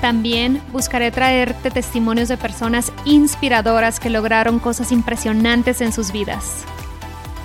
[0.00, 6.64] También buscaré traerte testimonios de personas inspiradoras que lograron cosas impresionantes en sus vidas.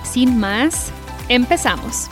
[0.02, 0.92] Sin más,
[1.28, 2.08] empezamos.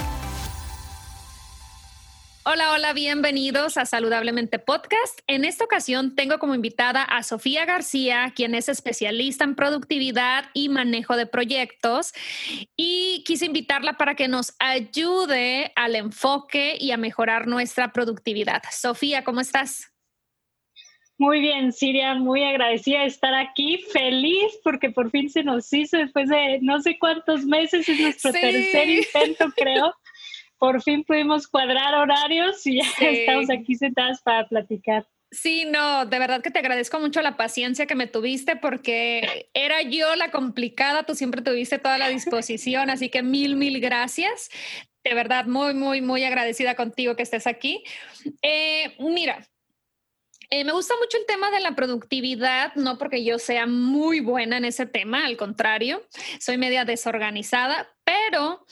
[2.50, 5.20] Hola, hola, bienvenidos a Saludablemente Podcast.
[5.26, 10.70] En esta ocasión tengo como invitada a Sofía García, quien es especialista en productividad y
[10.70, 12.14] manejo de proyectos.
[12.74, 18.62] Y quise invitarla para que nos ayude al enfoque y a mejorar nuestra productividad.
[18.70, 19.92] Sofía, ¿cómo estás?
[21.18, 25.96] Muy bien, Siria, muy agradecida de estar aquí, feliz porque por fin se nos hizo
[25.96, 29.92] después de no sé cuántos meses, es nuestro tercer intento, creo.
[30.58, 35.06] Por fin pudimos cuadrar horarios y ya estamos aquí sentadas para platicar.
[35.32, 39.82] Sí, no, de verdad que te agradezco mucho la paciencia que me tuviste porque era
[39.82, 44.50] yo la complicada, tú siempre tuviste toda la disposición, así que mil, mil gracias.
[45.04, 47.82] De verdad, muy, muy, muy agradecida contigo que estés aquí.
[48.42, 49.46] Eh, mira,
[50.50, 54.56] eh, me gusta mucho el tema de la productividad, no porque yo sea muy buena
[54.56, 56.06] en ese tema, al contrario,
[56.40, 58.64] soy media desorganizada, pero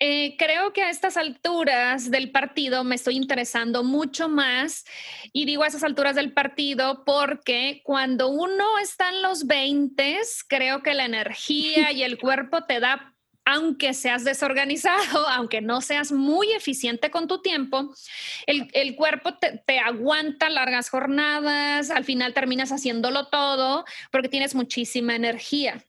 [0.00, 4.84] eh, creo que a estas alturas del partido me estoy interesando mucho más
[5.32, 10.82] y digo a esas alturas del partido porque cuando uno está en los 20, creo
[10.82, 13.13] que la energía y el cuerpo te da
[13.44, 17.94] aunque seas desorganizado, aunque no seas muy eficiente con tu tiempo,
[18.46, 25.84] el, cuerpo te, aguanta largas jornadas, al final terminas haciéndolo todo porque tienes muchísima energía.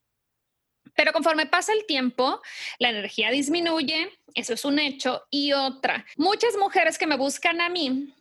[0.96, 2.42] Pero conforme pasa el tiempo,
[2.80, 5.24] la energía disminuye, eso es un hecho.
[5.30, 8.14] Y otra, muchas mujeres que me buscan a mí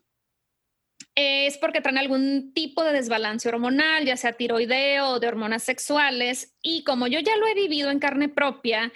[1.14, 6.54] es porque traen algún tipo de desbalance hormonal, ya sea tiroideo o de hormonas sexuales.
[6.62, 8.92] Y como yo ya lo he vivido en carne propia,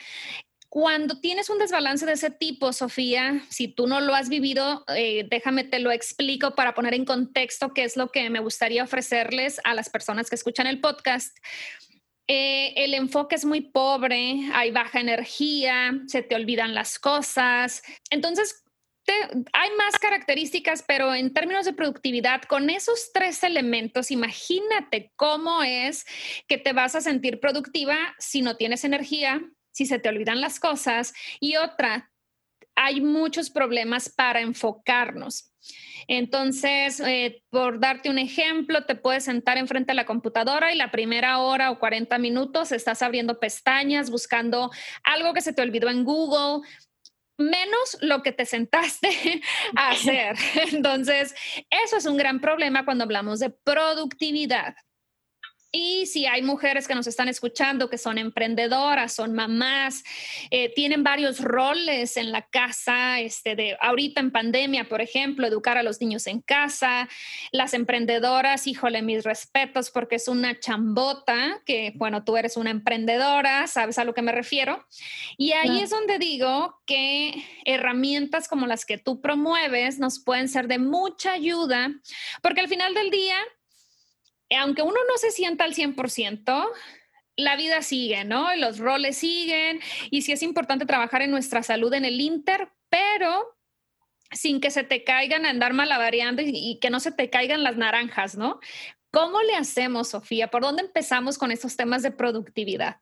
[0.69, 5.27] cuando tienes un desbalance de ese tipo, Sofía, si tú no lo has vivido, eh,
[5.31, 9.61] déjame te lo explico para poner en contexto qué es lo que me gustaría ofrecerles
[9.65, 11.35] a las personas que escuchan el podcast.
[12.27, 17.83] Eh, el enfoque es muy pobre, hay baja energía, se te olvidan las cosas.
[18.11, 18.62] Entonces,
[19.52, 26.06] hay más características, pero en términos de productividad, con esos tres elementos, imagínate cómo es
[26.46, 29.41] que te vas a sentir productiva si no tienes energía,
[29.72, 31.14] si se te olvidan las cosas.
[31.41, 32.10] Y otra,
[32.74, 35.52] hay muchos problemas para enfocarnos.
[36.06, 40.90] Entonces, eh, por darte un ejemplo, te puedes sentar enfrente de la computadora y la
[40.90, 44.70] primera hora o 40 minutos estás abriendo pestañas, buscando
[45.02, 46.66] algo que se te olvidó en Google,
[47.38, 49.41] menos lo que te sentaste
[49.76, 50.37] a hacer.
[50.72, 51.34] Entonces,
[51.71, 54.75] eso es un gran problema cuando hablamos de productividad.
[55.71, 60.03] Y si hay mujeres que nos están escuchando que son emprendedoras, son mamás,
[60.51, 65.77] eh, tienen varios roles en la casa, este, de ahorita en pandemia, por ejemplo, educar
[65.77, 67.06] a los niños en casa,
[67.53, 73.67] las emprendedoras, híjole, mis respetos, porque es una chambota, que bueno, tú eres una emprendedora,
[73.67, 74.87] sabes a lo que me refiero.
[75.37, 80.67] Y ahí es donde digo que herramientas como las que tú promueves nos pueden ser
[80.67, 81.91] de mucha ayuda,
[82.43, 83.37] porque al final del día,
[84.56, 86.69] aunque uno no se sienta al 100%,
[87.36, 88.54] la vida sigue, ¿no?
[88.56, 93.56] Los roles siguen y sí es importante trabajar en nuestra salud en el Inter, pero
[94.31, 97.62] sin que se te caigan a andar malabareando y, y que no se te caigan
[97.62, 98.61] las naranjas, ¿no?
[99.11, 100.49] ¿Cómo le hacemos, Sofía?
[100.49, 103.00] ¿Por dónde empezamos con estos temas de productividad?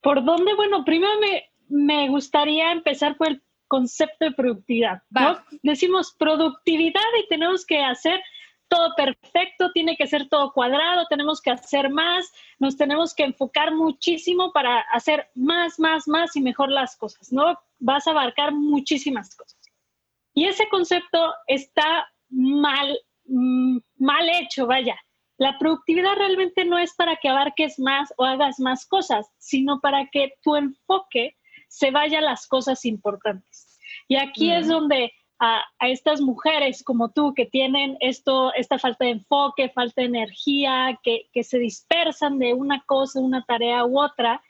[0.00, 0.54] ¿Por dónde?
[0.54, 5.02] Bueno, primero me, me gustaría empezar por el concepto de productividad.
[5.10, 5.38] ¿no?
[5.62, 8.20] Decimos productividad y tenemos que hacer
[8.68, 13.74] todo perfecto, tiene que ser todo cuadrado, tenemos que hacer más, nos tenemos que enfocar
[13.74, 17.58] muchísimo para hacer más, más, más y mejor las cosas, ¿no?
[17.78, 19.58] Vas a abarcar muchísimas cosas.
[20.34, 24.96] Y ese concepto está mal, mm, mal hecho, vaya.
[25.38, 30.06] La productividad realmente no es para que abarques más o hagas más cosas, sino para
[30.10, 31.36] que tu enfoque
[31.68, 33.78] se vaya a las cosas importantes.
[34.08, 39.12] Y aquí es donde a, estas mujeres como tú que tienen esto, esta falta de
[39.12, 44.42] enfoque, falta de energía, que, que se dispersan de una cosa, una tarea u otra,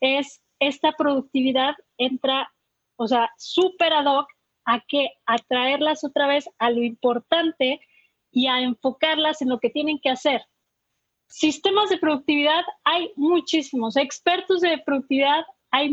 [0.00, 2.52] es esta productividad entra,
[2.96, 4.28] o sea, súper ad hoc
[4.64, 7.80] a que atraerlas otra vez a lo importante
[8.30, 10.42] y a enfocarlas en lo que tienen que hacer.
[11.28, 15.90] Sistemas de productividad hay muchísimos, expertos de productividad hay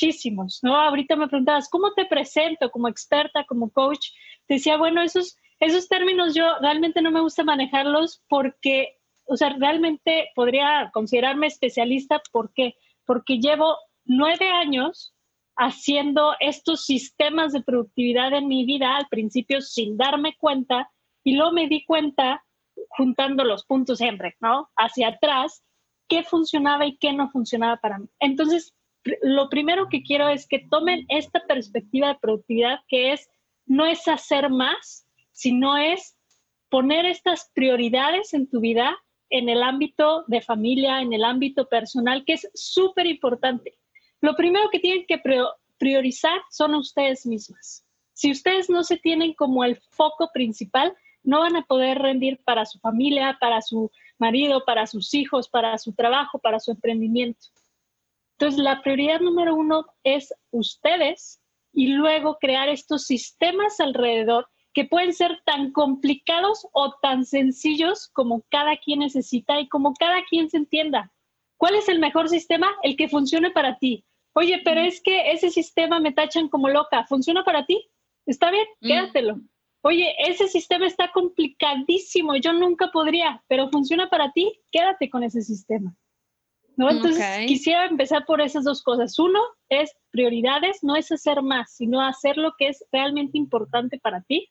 [0.00, 0.76] muchísimos, ¿no?
[0.76, 4.08] Ahorita me preguntabas, ¿cómo te presento como experta, como coach?
[4.46, 9.50] Te decía, bueno, esos, esos términos yo realmente no me gusta manejarlos porque, o sea,
[9.50, 12.22] realmente podría considerarme especialista.
[12.32, 12.74] ¿Por qué?
[13.04, 15.14] Porque llevo nueve años
[15.56, 20.90] haciendo estos sistemas de productividad en mi vida al principio sin darme cuenta
[21.22, 22.42] y luego me di cuenta
[22.88, 24.70] juntando los puntos siempre, ¿no?
[24.76, 25.62] Hacia atrás,
[26.08, 28.08] qué funcionaba y qué no funcionaba para mí.
[28.18, 28.74] Entonces,
[29.22, 33.28] lo primero que quiero es que tomen esta perspectiva de productividad que es,
[33.66, 36.16] no es hacer más, sino es
[36.68, 38.96] poner estas prioridades en tu vida
[39.30, 43.78] en el ámbito de familia, en el ámbito personal, que es súper importante.
[44.20, 45.22] Lo primero que tienen que
[45.78, 47.86] priorizar son ustedes mismas.
[48.12, 52.66] Si ustedes no se tienen como el foco principal, no van a poder rendir para
[52.66, 57.46] su familia, para su marido, para sus hijos, para su trabajo, para su emprendimiento.
[58.40, 61.42] Entonces, la prioridad número uno es ustedes
[61.74, 68.42] y luego crear estos sistemas alrededor que pueden ser tan complicados o tan sencillos como
[68.50, 71.12] cada quien necesita y como cada quien se entienda.
[71.58, 72.70] ¿Cuál es el mejor sistema?
[72.82, 74.06] El que funcione para ti.
[74.32, 77.04] Oye, pero es que ese sistema me tachan como loca.
[77.06, 77.90] ¿Funciona para ti?
[78.24, 78.86] Está bien, mm.
[78.86, 79.36] quédatelo.
[79.82, 85.42] Oye, ese sistema está complicadísimo, yo nunca podría, pero funciona para ti, quédate con ese
[85.42, 85.94] sistema.
[86.80, 86.90] ¿No?
[86.90, 89.18] Entonces, quisiera empezar por esas dos cosas.
[89.18, 89.38] Uno
[89.68, 94.48] es prioridades, no es hacer más, sino hacer lo que es realmente importante para ti.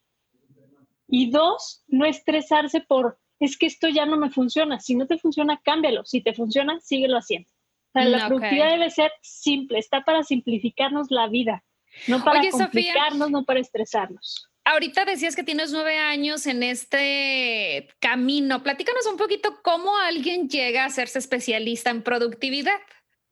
[1.08, 4.80] Y dos, no estresarse por, es que esto ya no me funciona.
[4.80, 6.06] Si no te funciona, cámbialo.
[6.06, 7.50] Si te funciona, síguelo haciendo.
[7.96, 11.64] la productividad debe ser simple, está para simplificarnos la vida,
[12.08, 18.64] no para complicarnos, no para estresarnos ahorita decías que tienes nueve años en este camino.
[18.64, 22.80] Platícanos un poquito cómo alguien llega a hacerse especialista en productividad.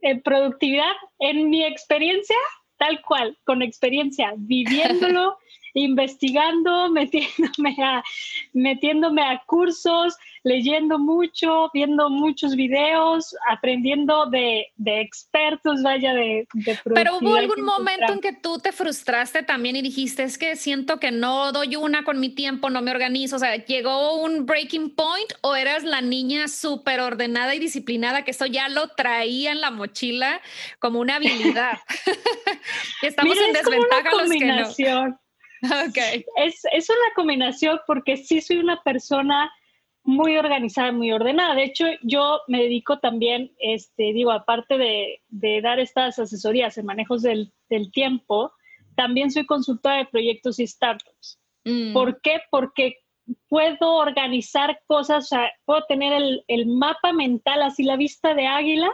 [0.01, 2.35] En productividad, en mi experiencia,
[2.77, 5.37] tal cual, con experiencia, viviéndolo,
[5.81, 8.03] investigando, metiéndome a,
[8.53, 17.17] metiéndome a cursos, leyendo mucho, viendo muchos videos, aprendiendo de, expertos, vaya, de, de Pero
[17.17, 21.11] hubo algún momento en que tú te frustraste también y dijiste, es que siento que
[21.11, 25.33] no doy una con mi tiempo, no me organizo, o sea, ¿llegó un breaking point
[25.41, 29.71] o eras la niña súper ordenada y disciplinada que eso ya lo traía en la
[29.71, 30.41] mochila
[30.79, 31.77] como una habilidad?
[33.01, 35.19] Estamos en desventaja los que no.
[35.89, 36.25] Okay.
[36.37, 39.51] Es, es una combinación porque sí soy una persona
[40.07, 41.53] muy organizada, muy ordenada.
[41.53, 46.85] De hecho, yo me dedico también, este, digo, aparte de, de dar estas asesorías en
[46.85, 48.53] manejos del, del, tiempo,
[48.95, 51.41] también soy consultora de proyectos y startups.
[51.65, 51.91] Mm.
[51.91, 52.39] ¿Por qué?
[52.49, 52.99] Porque
[53.49, 58.47] puedo organizar cosas, o sea, puedo tener el, el mapa mental, así la vista de
[58.47, 58.89] águila,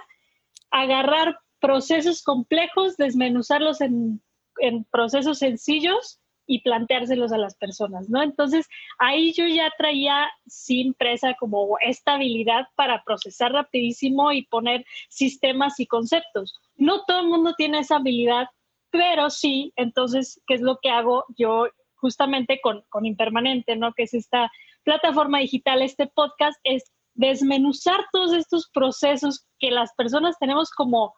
[0.71, 4.19] agarrar procesos complejos, desmenuzarlos en,
[4.57, 8.21] en procesos sencillos y planteárselos a las personas, ¿no?
[8.21, 8.67] Entonces,
[8.99, 15.79] ahí yo ya traía sin presa como esta habilidad para procesar rapidísimo y poner sistemas
[15.79, 16.59] y conceptos.
[16.75, 18.47] No todo el mundo tiene esa habilidad,
[18.91, 23.93] pero sí, entonces, ¿qué es lo que hago yo justamente con, con Impermanente, ¿no?
[23.93, 24.51] Que es esta
[24.83, 31.13] plataforma digital, este podcast, es desmenuzar todos estos procesos que las personas tenemos como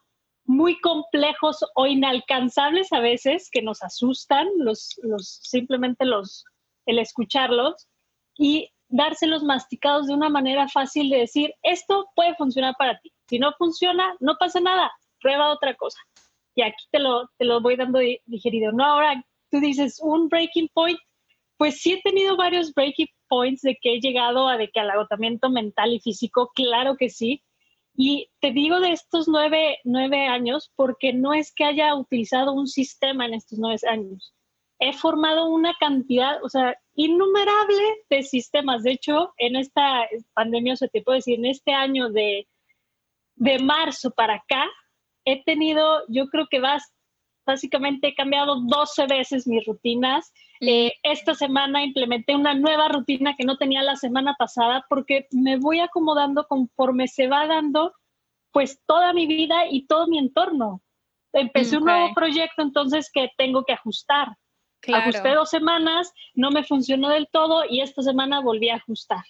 [0.46, 6.46] muy complejos o inalcanzables a veces que nos asustan, los, los, simplemente los,
[6.86, 7.88] el escucharlos
[8.38, 13.12] y dárselos masticados de una manera fácil de decir, esto puede funcionar para ti.
[13.28, 16.00] Si no funciona, no pasa nada, prueba otra cosa.
[16.54, 18.72] Y aquí te lo, te lo voy dando digerido.
[18.72, 21.00] No, ahora tú dices un breaking point,
[21.58, 24.92] pues sí he tenido varios breaking points de que he llegado a de que al
[24.92, 27.42] agotamiento mental y físico, claro que sí,
[27.98, 29.78] y te digo de estos nueve,
[30.28, 34.34] años porque no es que haya utilizado un sistema en estos nueve años.
[34.80, 38.84] He formado una cantidad, o sea, innumerable de sistemas.
[38.84, 42.50] De hecho, en esta pandemia, se te puede decir, en este año de,
[43.36, 44.66] de marzo para acá,
[45.24, 46.94] he tenido, yo creo que vas,
[47.46, 50.34] básicamente he cambiado 12 veces mis rutinas.
[50.62, 55.58] Eh, esta semana implementé una nueva rutina que no tenía la semana pasada porque me
[55.58, 57.94] voy acomodando conforme se va dando
[58.52, 60.82] pues toda mi vida y todo mi entorno.
[61.34, 64.30] Empecé un nuevo proyecto entonces que tengo que ajustar.
[64.94, 69.24] Ajusté dos semanas, no me funcionó del todo y esta semana volví a ajustar.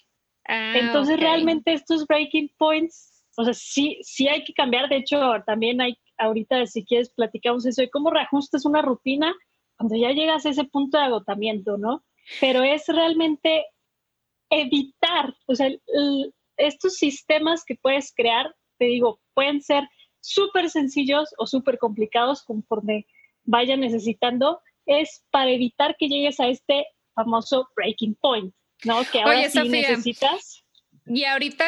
[0.46, 4.88] Ah, Entonces realmente estos breaking points, o sea, sí, sí hay que cambiar.
[4.88, 9.34] De hecho, también hay, ahorita si quieres platicamos eso de cómo reajustas una rutina
[9.76, 12.04] cuando ya llegas a ese punto de agotamiento, ¿no?
[12.40, 13.66] Pero es realmente
[14.50, 15.70] evitar, o sea,
[16.56, 19.88] estos sistemas que puedes crear, te digo, pueden ser
[20.20, 23.06] súper sencillos o súper complicados conforme
[23.44, 28.54] vaya necesitando, es para evitar que llegues a este famoso breaking point,
[28.84, 29.02] ¿no?
[29.10, 30.64] Que ahora sí necesitas.
[31.08, 31.64] Y ahorita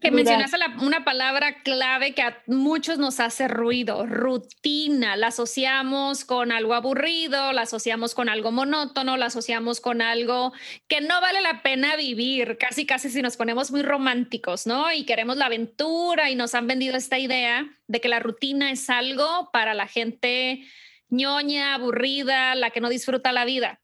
[0.00, 5.16] que mencionaste una palabra clave que a muchos nos hace ruido, rutina.
[5.16, 10.54] La asociamos con algo aburrido, la asociamos con algo monótono, la asociamos con algo
[10.88, 14.90] que no vale la pena vivir, casi casi si nos ponemos muy románticos, ¿no?
[14.90, 18.88] Y queremos la aventura y nos han vendido esta idea de que la rutina es
[18.88, 20.64] algo para la gente
[21.10, 23.80] ñoña, aburrida, la que no disfruta la vida.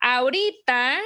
[0.00, 0.98] Ahorita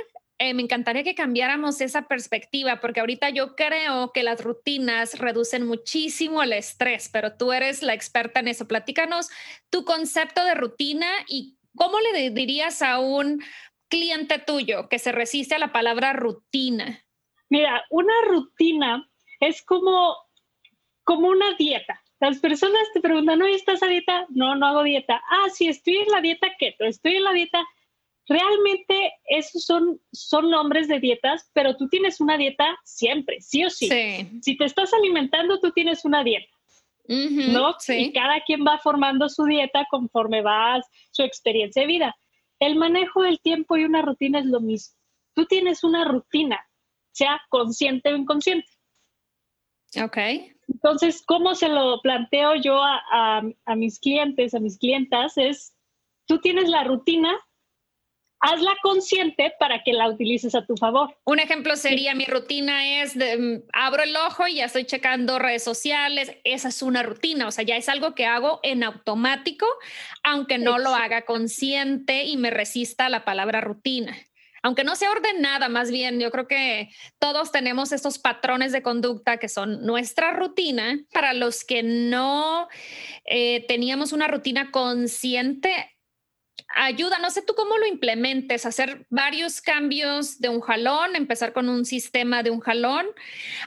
[0.45, 5.65] eh, me encantaría que cambiáramos esa perspectiva, porque ahorita yo creo que las rutinas reducen
[5.65, 8.67] muchísimo el estrés, pero tú eres la experta en eso.
[8.67, 9.31] Platícanos
[9.71, 13.41] tu concepto de rutina y cómo le dirías a un
[13.87, 17.05] cliente tuyo que se resiste a la palabra rutina.
[17.49, 19.09] Mira, una rutina
[19.39, 20.17] es como,
[21.05, 22.03] como una dieta.
[22.19, 24.27] Las personas te preguntan, ¿no estás a dieta?
[24.31, 25.23] No, no hago dieta.
[25.31, 27.65] Ah, sí, estoy en la dieta keto, estoy en la dieta.
[28.33, 33.69] Realmente esos son, son nombres de dietas, pero tú tienes una dieta siempre, sí o
[33.69, 33.89] sí.
[34.41, 36.53] Si te estás alimentando, tú tienes una dieta.
[37.09, 37.77] ¿no?
[37.89, 42.17] Y cada quien va formando su dieta conforme va su experiencia de vida.
[42.59, 44.97] El manejo del tiempo y una rutina es lo mismo.
[45.35, 46.59] Tú tienes una rutina,
[47.11, 48.69] sea consciente o inconsciente.
[50.03, 50.17] Ok.
[50.69, 53.43] Entonces, ¿cómo se lo planteo yo a,
[53.77, 55.37] mis clientes, a mis clientas?
[55.37, 55.75] Es,
[56.27, 57.37] tú tienes la rutina,
[58.43, 61.17] hazla consciente para que la utilices a tu favor.
[61.25, 65.39] Un ejemplo sería, mi rutina es, de, mm, abro el ojo y ya estoy checando
[65.39, 69.67] redes sociales, esa es una rutina, o sea, ya es algo que hago en automático,
[70.25, 74.17] aunque no lo haga consciente y me resista a la palabra rutina
[74.63, 79.39] aunque no sea ordenada, más bien, yo creo que todos tenemos estos patrones de conducta
[79.39, 81.01] que son nuestra rutina.
[81.13, 82.69] Para los que no
[83.25, 85.92] eh, teníamos una rutina consciente,
[86.75, 91.69] ayuda, no sé tú cómo lo implementes, hacer varios cambios de un jalón, empezar con
[91.69, 93.07] un sistema de un jalón.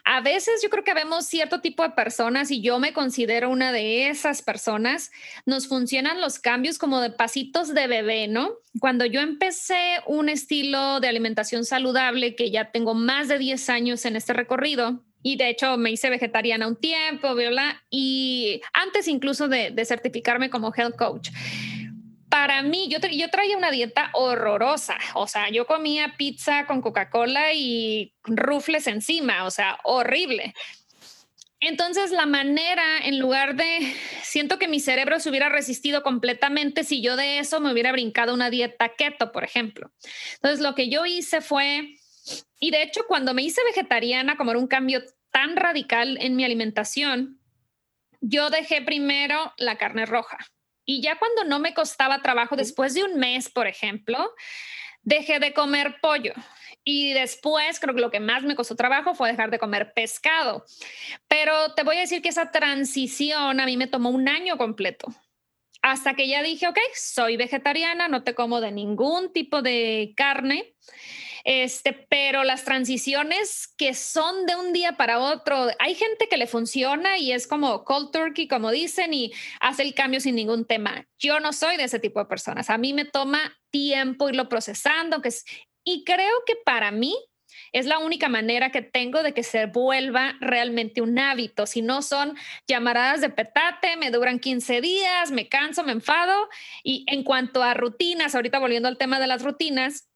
[0.03, 3.71] A veces yo creo que vemos cierto tipo de personas y yo me considero una
[3.71, 5.11] de esas personas,
[5.45, 8.51] nos funcionan los cambios como de pasitos de bebé, ¿no?
[8.79, 14.05] Cuando yo empecé un estilo de alimentación saludable, que ya tengo más de 10 años
[14.05, 17.77] en este recorrido, y de hecho me hice vegetariana un tiempo, ¿verdad?
[17.89, 21.29] Y antes incluso de, de certificarme como health coach
[22.35, 24.97] para mí, yo, traía una dieta horrorosa.
[25.13, 30.53] O sea, yo comía pizza con Coca-Cola y rufles encima, o sea, horrible.
[31.61, 37.01] Entonces, la manera, en lugar de, siento que mi cerebro se hubiera resistido completamente si
[37.01, 39.93] yo de eso me hubiera brincado una dieta keto, por ejemplo.
[40.33, 41.95] Entonces, lo que yo hice fue,
[42.59, 45.01] y de hecho, cuando me hice vegetariana, como era un cambio
[45.31, 47.39] tan radical en mi alimentación,
[48.19, 50.37] yo dejé primero la carne roja
[50.85, 54.31] y ya cuando no me costaba trabajo, después de un mes, por ejemplo,
[55.01, 56.33] dejé de comer pollo.
[56.83, 60.63] Y después creo que lo que más me costó trabajo fue dejar de comer pescado.
[61.27, 65.07] Pero te voy a decir que esa transición a mí me tomó un año completo.
[65.81, 70.75] Hasta que ya dije, ok, soy vegetariana, no te como de ningún tipo de carne.
[71.45, 76.47] Este, pero las transiciones que son de un día para otro, hay gente que le
[76.47, 81.07] funciona y es como cold turkey, como dicen, y hace el cambio sin ningún tema.
[81.19, 82.71] Yo no soy de ese tipo de personas.
[82.71, 85.45] A mí me toma tiempo irlo procesando, que es,
[85.83, 87.15] y creo que para mí
[87.71, 91.67] es la única manera que tengo de que se vuelva realmente un hábito.
[91.67, 92.35] Si no son
[92.67, 96.49] llamaradas de petate, me duran 15 días, me canso, me enfado.
[96.83, 100.09] Y en cuanto a rutinas, ahorita volviendo al tema de las rutinas,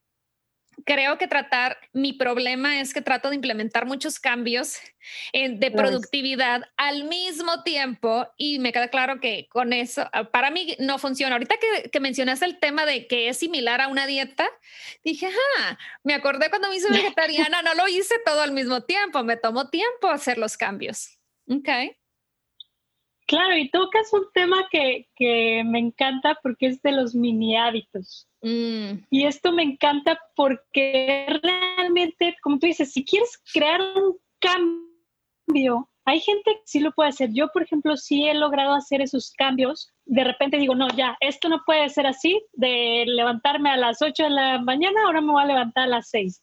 [0.86, 4.78] creo que tratar, mi problema es que trato de implementar muchos cambios
[5.34, 10.76] de productividad al mismo tiempo y me queda claro que con eso, ah, para mí
[10.80, 11.36] no funciona.
[11.36, 14.48] Ahorita que, que mencionaste el tema de que es similar a una dieta,
[15.04, 15.28] dije,
[15.60, 19.38] ah, me acordé cuando me hice vegetariana, no lo hice todo al mismo tiempo, me
[19.38, 21.20] tomó tiempo hacer los cambios.
[21.48, 21.70] Ok.
[23.30, 28.28] Claro, y tocas un tema que, que me encanta porque es de los mini hábitos.
[28.42, 29.06] Mm.
[29.12, 36.22] Y esto me encanta porque realmente, como tú dices, si quieres crear un cambio Hay
[36.22, 37.30] gente que sí lo puede hacer.
[37.32, 39.94] Yo, por ejemplo, sí he logrado hacer esos cambios.
[40.06, 44.24] De repente digo, no, ya, esto no puede ser así, de levantarme a las 8
[44.24, 46.42] de la mañana, ahora me voy a levantar a las 6.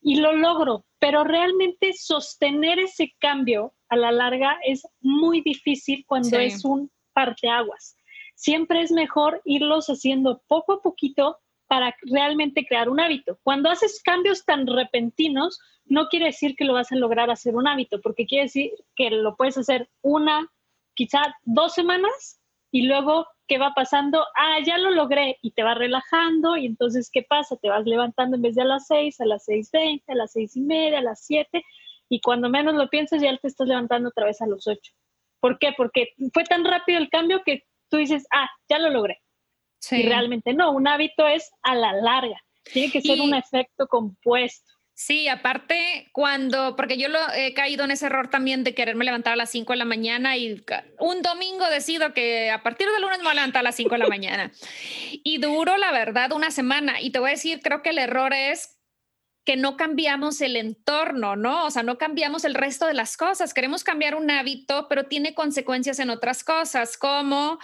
[0.00, 6.38] Y lo logro, pero realmente sostener ese cambio a la larga es muy difícil cuando
[6.38, 7.96] es un parteaguas.
[8.34, 13.38] Siempre es mejor irlos haciendo poco a poquito para realmente crear un hábito.
[13.42, 17.66] Cuando haces cambios tan repentinos, no quiere decir que lo vas a lograr hacer un
[17.66, 20.50] hábito, porque quiere decir que lo puedes hacer una,
[20.94, 22.40] quizá dos semanas
[22.70, 24.24] y luego, ¿qué va pasando?
[24.36, 27.56] Ah, ya lo logré y te va relajando y entonces, ¿qué pasa?
[27.56, 30.32] Te vas levantando en vez de a las seis, a las seis veinte, a las
[30.32, 31.64] seis y media, a las siete
[32.08, 34.92] y cuando menos lo piensas ya te estás levantando otra vez a los ocho.
[35.40, 35.72] ¿Por qué?
[35.76, 39.20] Porque fue tan rápido el cambio que tú dices, ah, ya lo logré.
[39.90, 44.72] Y realmente no, un hábito es a la larga, tiene que ser un efecto compuesto.
[45.00, 49.34] Sí, aparte cuando, porque yo lo he caído en ese error también de quererme levantar
[49.34, 50.60] a las 5 de la mañana y
[50.98, 53.90] un domingo decido que a partir del lunes me voy a levantar a las 5
[53.90, 54.50] de la mañana.
[55.22, 57.00] Y duro, la verdad, una semana.
[57.00, 58.76] Y te voy a decir, creo que el error es
[59.44, 61.66] que no cambiamos el entorno, ¿no?
[61.66, 63.54] O sea, no cambiamos el resto de las cosas.
[63.54, 67.60] Queremos cambiar un hábito, pero tiene consecuencias en otras cosas, como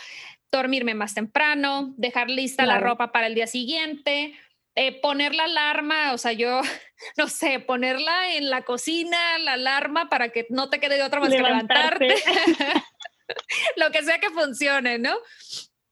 [0.52, 4.34] dormirme más temprano, dejar lista la ropa para el día siguiente,
[4.76, 6.60] eh, poner la alarma, o sea, yo,
[7.16, 11.20] no sé, ponerla en la cocina, la alarma para que no te quede de otra
[11.20, 12.14] más que levantarte.
[13.76, 15.16] Lo que sea que funcione, ¿no?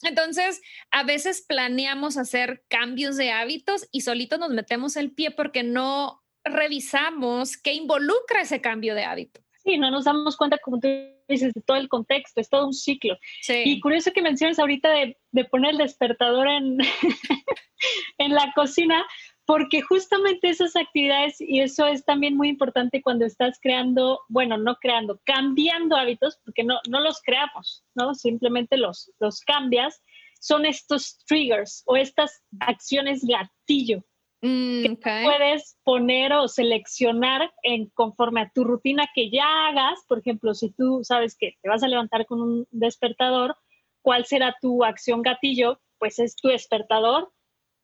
[0.03, 0.61] Entonces,
[0.91, 6.23] a veces planeamos hacer cambios de hábitos y solito nos metemos el pie porque no
[6.45, 9.41] revisamos qué involucra ese cambio de hábito.
[9.65, 10.89] Sí, no nos damos cuenta, como tú
[11.29, 13.17] dices, de todo el contexto, es todo un ciclo.
[13.49, 16.79] Y curioso que menciones ahorita de, de poner el despertador en,
[18.19, 19.05] en la cocina,
[19.45, 24.77] porque justamente esas actividades, y eso es también muy importante cuando estás creando, bueno, no
[24.77, 28.15] creando, cambiando hábitos, porque no, no los creamos, ¿no?
[28.15, 30.03] Simplemente los, los cambias,
[30.41, 34.05] son estos triggers o estas acciones gatillo
[34.43, 40.05] Mm, que puedes poner o seleccionar en conforme a tu rutina que ya hagas.
[40.09, 43.57] Por ejemplo, si tú sabes que te vas a levantar con un despertador,
[44.03, 45.81] ¿cuál será tu acción gatillo?
[45.99, 47.33] Pues es tu despertador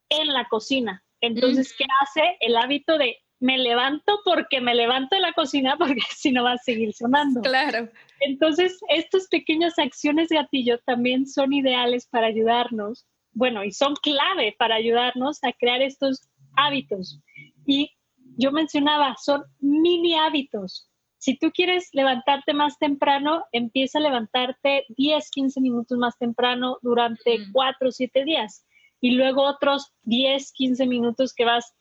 [0.08, 1.04] en la cocina.
[1.20, 2.36] Entonces, ¿qué hace?
[2.40, 6.54] El hábito de me levanto porque me levanto en la cocina porque si no va
[6.54, 7.40] a seguir sonando.
[7.42, 7.88] Claro.
[8.18, 14.74] Entonces, estas pequeñas acciones gatillo también son ideales para ayudarnos, bueno, y son clave para
[14.74, 16.28] ayudarnos a crear estos
[16.58, 17.20] hábitos.
[17.66, 17.90] Y
[18.36, 20.90] yo mencionaba, son mini hábitos.
[21.18, 27.38] Si tú quieres levantarte más temprano, empieza a levantarte 10, 15 minutos más temprano durante
[27.52, 28.64] 4 o 7 días.
[29.00, 31.74] Y luego otros 10, 15 minutos que vas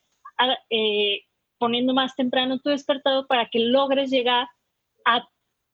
[0.70, 1.22] eh,
[1.60, 4.48] poniendo más temprano tu despertador para que logres llegar
[5.06, 5.28] a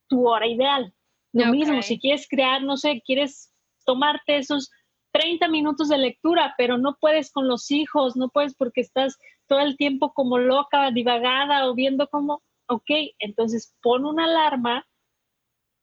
[0.09, 0.93] tu hora ideal.
[1.31, 3.51] Lo mismo, si quieres crear, no sé, quieres
[3.85, 4.69] tomarte esos
[5.13, 9.59] 30 minutos de lectura, pero no puedes con los hijos, no puedes porque estás todo
[9.59, 14.85] el tiempo como loca, divagada o viendo cómo, ok, entonces pon una alarma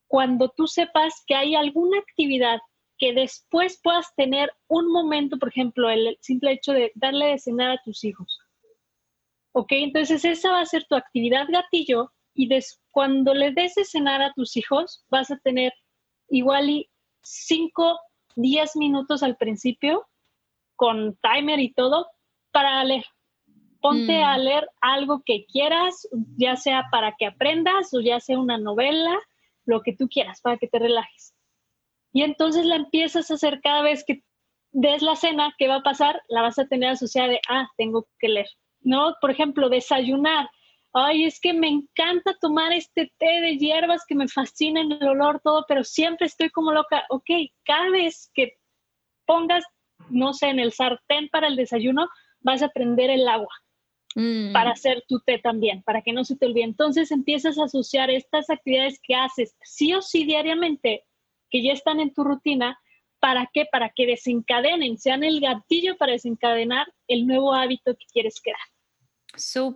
[0.09, 2.59] cuando tú sepas que hay alguna actividad
[2.99, 7.71] que después puedas tener un momento, por ejemplo, el simple hecho de darle de cenar
[7.71, 8.41] a tus hijos.
[9.53, 12.49] Ok, entonces esa va a ser tu actividad gatillo y
[12.91, 15.73] cuando le des de cenar a tus hijos vas a tener
[16.29, 16.91] igual y
[17.23, 17.99] cinco
[18.37, 20.07] 10 minutos al principio
[20.77, 22.09] con timer y todo
[22.53, 23.05] para leer.
[23.81, 24.41] Ponte a mm.
[24.41, 29.19] leer algo que quieras, ya sea para que aprendas o ya sea una novela,
[29.65, 31.35] lo que tú quieras, para que te relajes.
[32.13, 34.23] Y entonces la empiezas a hacer cada vez que
[34.73, 36.23] des la cena, ¿qué va a pasar?
[36.29, 38.49] La vas a tener asociada de, ah, tengo que leer.
[38.83, 39.15] ¿No?
[39.21, 40.49] Por ejemplo, desayunar
[40.93, 45.41] ay, es que me encanta tomar este té de hierbas que me fascina el olor,
[45.43, 47.05] todo, pero siempre estoy como loca.
[47.11, 47.31] Ok,
[47.65, 48.59] cada vez que
[49.27, 49.65] pongas,
[50.09, 52.09] no sé, en el sartén para el desayuno,
[52.41, 53.53] vas a prender el agua
[54.17, 54.53] mm.
[54.53, 56.65] para hacer tu té también, para que no se te olvide.
[56.65, 61.05] Entonces empiezas a asociar estas actividades que haces sí o sí diariamente,
[61.51, 62.79] que ya están en tu rutina,
[63.21, 63.67] ¿para qué?
[63.71, 68.59] Para que desencadenen, sean el gatillo para desencadenar el nuevo hábito que quieres crear.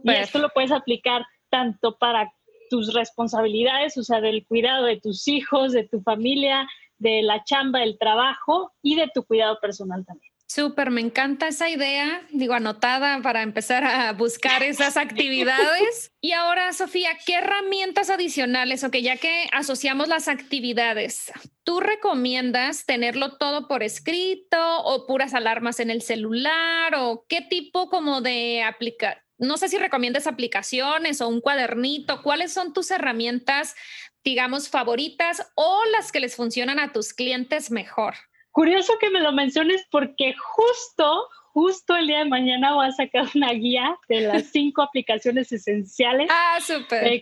[0.04, 2.32] Y esto lo puedes aplicar tanto para
[2.70, 7.80] tus responsabilidades, o sea, del cuidado de tus hijos, de tu familia, de la chamba,
[7.80, 10.34] del trabajo y de tu cuidado personal también.
[10.46, 16.12] Súper, me encanta esa idea, digo, anotada para empezar a buscar esas actividades.
[16.20, 21.32] y ahora, Sofía, ¿qué herramientas adicionales, o que ya que asociamos las actividades,
[21.64, 27.88] tú recomiendas tenerlo todo por escrito o puras alarmas en el celular o qué tipo
[27.88, 29.23] como de aplicar?
[29.38, 33.74] No sé si recomiendas aplicaciones o un cuadernito, ¿cuáles son tus herramientas,
[34.22, 38.14] digamos, favoritas o las que les funcionan a tus clientes mejor?
[38.50, 43.26] Curioso que me lo menciones porque justo, justo el día de mañana voy a sacar
[43.34, 46.58] una guía de las cinco aplicaciones esenciales ah,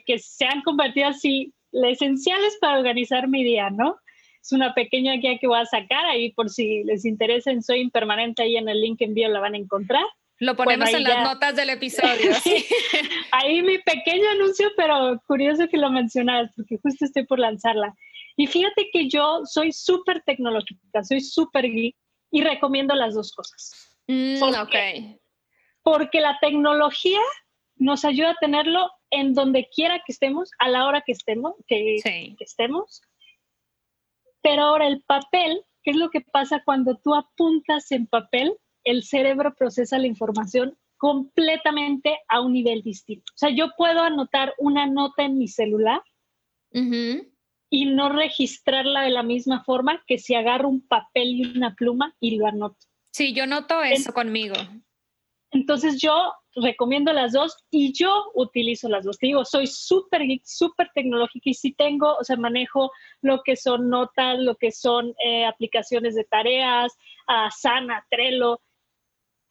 [0.07, 3.97] que se han convertido así, esenciales para organizar mi día, ¿no?
[4.43, 7.81] Es una pequeña guía que voy a sacar ahí por si les interesa en Soy
[7.81, 10.05] Impermanente, ahí en el link envío la van a encontrar.
[10.43, 12.33] Lo ponemos en las notas del episodio.
[13.31, 17.95] ahí mi pequeño anuncio, pero curioso que lo mencionas porque justo estoy por lanzarla.
[18.37, 21.95] Y fíjate que yo soy súper tecnológica, soy súper geek
[22.33, 23.97] y recomiendo las dos cosas.
[24.09, 24.75] Mm, ok.
[25.85, 27.21] Porque la tecnología
[27.77, 31.99] nos ayuda a tenerlo en donde quiera que estemos, a la hora que estemos, que,
[32.03, 33.01] que estemos.
[34.43, 38.57] Pero ahora el papel, ¿qué es lo que pasa cuando tú apuntas en papel?
[38.85, 43.33] El cerebro procesa la información completamente a un nivel distinto.
[43.35, 46.01] O sea, yo puedo anotar una nota en mi celular
[46.73, 52.15] y no registrarla de la misma forma que si agarro un papel y una pluma
[52.21, 52.87] y lo anoto.
[53.11, 54.55] Sí, yo noto eso conmigo.
[55.51, 59.19] Entonces yo recomiendo las dos y yo utilizo las dos.
[59.19, 62.91] Te digo, soy súper geek, súper tecnológica y sí tengo, o sea, manejo
[63.21, 68.61] lo que son notas, lo que son eh, aplicaciones de tareas, a Sana, Trello,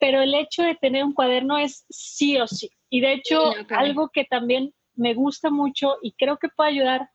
[0.02, 2.72] pero el hecho de tener un cuaderno es sí o sí.
[2.90, 7.12] Y de hecho, algo que también me gusta mucho y creo que puede ayudar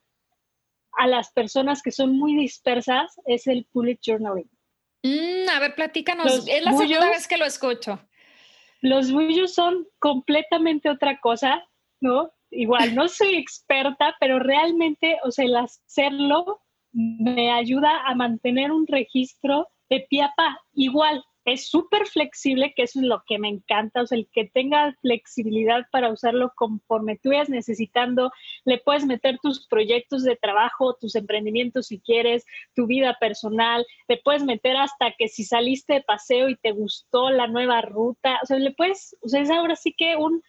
[0.92, 4.48] a las personas que son muy dispersas es el bullet journaling.
[5.02, 6.46] Mm, a ver, platícanos.
[6.46, 8.00] es la segunda vez que lo escucho.
[8.82, 11.64] Los bullos son completamente otra cosa,
[12.00, 12.30] ¿no?
[12.52, 18.86] Igual, no soy experta, pero realmente, o sea, el hacerlo me ayuda a mantener un
[18.86, 20.56] registro de pie a pa.
[20.72, 24.46] Igual, es súper flexible, que eso es lo que me encanta, o sea, el que
[24.46, 28.32] tenga flexibilidad para usarlo conforme tú vayas necesitando,
[28.64, 34.18] le puedes meter tus proyectos de trabajo, tus emprendimientos si quieres, tu vida personal, le
[34.18, 38.46] puedes meter hasta que si saliste de paseo y te gustó la nueva ruta, o
[38.46, 40.42] sea, le puedes, o sea, es ahora sí que un,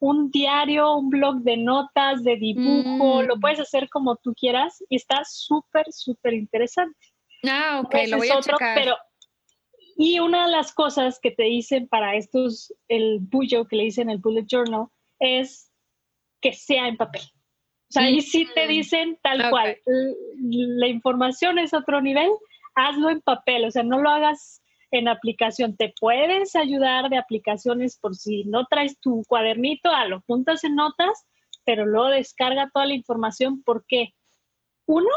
[0.00, 3.40] un diario, un blog de notas, de dibujo, lo mm.
[3.40, 6.98] puedes hacer como tú quieras y está súper, súper interesante.
[7.48, 8.74] Ah, ok, lo voy a checar.
[8.74, 8.96] Pero
[10.02, 14.08] y una de las cosas que te dicen para estos, el bullo que le dicen
[14.08, 14.86] el bullet journal,
[15.18, 15.70] es
[16.40, 17.20] que sea en papel.
[17.20, 19.76] O sea, ahí sí te dicen tal cual,
[20.38, 22.30] la información es otro nivel,
[22.74, 25.76] hazlo en papel, o sea, no lo hagas en aplicación.
[25.76, 30.76] Te puedes ayudar de aplicaciones por si no traes tu cuadernito, a lo juntas en
[30.76, 31.26] notas,
[31.66, 33.62] pero luego descarga toda la información.
[33.64, 34.14] Porque,
[34.86, 35.10] uno,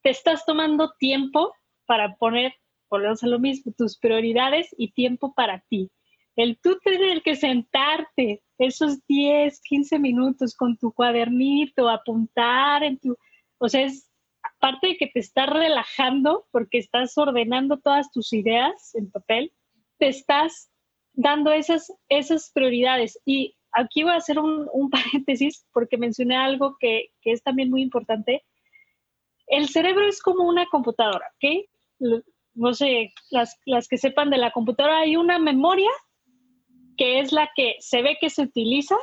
[0.00, 1.52] te estás tomando tiempo
[1.84, 2.54] para poner
[2.94, 5.90] volvemos a lo mismo, tus prioridades y tiempo para ti.
[6.36, 13.16] El tú tener que sentarte esos 10, 15 minutos con tu cuadernito, apuntar en tu,
[13.58, 14.10] o sea, es
[14.42, 19.52] aparte de que te estás relajando porque estás ordenando todas tus ideas en papel,
[19.98, 20.70] te estás
[21.12, 23.18] dando esas, esas prioridades.
[23.24, 27.82] Y aquí voy a hacer un, paréntesis porque mencioné algo que, que, es también muy
[27.82, 28.44] importante.
[29.46, 32.24] El cerebro es como una computadora, ¿ok?
[32.54, 35.90] No sé, las, las que sepan de la computadora, hay una memoria
[36.96, 38.96] que es la que se ve que se utiliza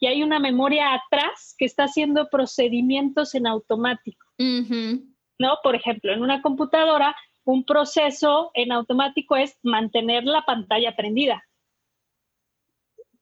[0.00, 4.26] y hay una memoria atrás que está haciendo procedimientos en automático.
[4.38, 5.58] ¿No?
[5.62, 11.44] Por ejemplo, en una computadora, un proceso en automático es mantener la pantalla prendida.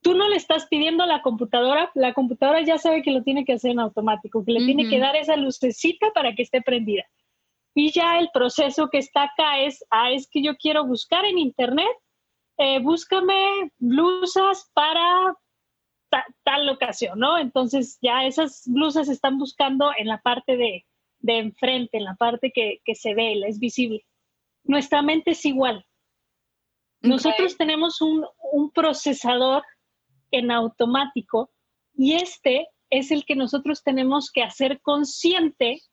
[0.01, 3.45] Tú no le estás pidiendo a la computadora, la computadora ya sabe que lo tiene
[3.45, 7.03] que hacer en automático, que le tiene que dar esa lucecita para que esté prendida.
[7.79, 11.37] Y ya el proceso que está acá es, ah, es que yo quiero buscar en
[11.37, 11.95] internet,
[12.57, 15.35] eh, búscame blusas para
[16.43, 17.37] tal locación, ¿no?
[17.37, 20.87] Entonces ya esas blusas están buscando en la parte de,
[21.19, 24.03] de enfrente, en la parte que, que, se ve, es visible.
[24.63, 25.85] Nuestra mente es igual.
[27.01, 29.63] Nosotros tenemos un, un procesador
[30.31, 31.51] en automático
[31.93, 35.83] y este es el que nosotros tenemos que hacer consciente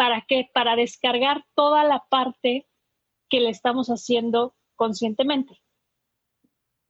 [0.00, 0.48] ¿Para qué?
[0.54, 2.66] Para descargar toda la parte
[3.28, 5.60] que le estamos haciendo conscientemente.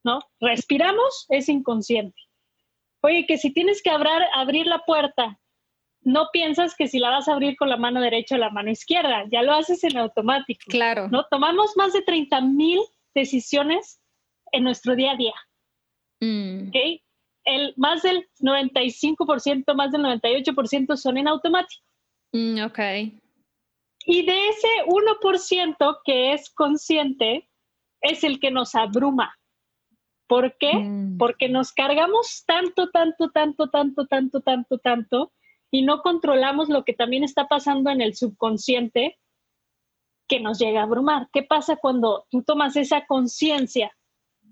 [0.05, 0.21] ¿No?
[0.39, 2.17] Respiramos, es inconsciente.
[3.03, 5.41] Oye, que si tienes que abrir, abrir la puerta,
[6.03, 8.71] no piensas que si la vas a abrir con la mano derecha o la mano
[8.71, 10.61] izquierda, ya lo haces en automático.
[10.69, 11.09] Claro.
[11.09, 11.25] ¿no?
[11.29, 12.79] Tomamos más de 30 mil
[13.13, 14.01] decisiones
[14.53, 15.35] en nuestro día a día.
[16.21, 16.71] Mm.
[17.43, 21.90] El, más del 95%, más del 98% son en automático.
[22.33, 22.79] Mm, ok.
[24.07, 27.49] Y de ese 1% que es consciente,
[28.01, 29.37] es el que nos abruma.
[30.27, 30.75] ¿Por qué?
[30.75, 31.19] Mm.
[31.19, 35.33] Porque nos cargamos tanto, tanto, tanto, tanto, tanto, tanto, tanto,
[35.71, 39.19] y no controlamos lo que también está pasando en el subconsciente
[40.29, 41.29] que nos llega a abrumar.
[41.33, 43.97] ¿Qué pasa cuando tú tomas esa conciencia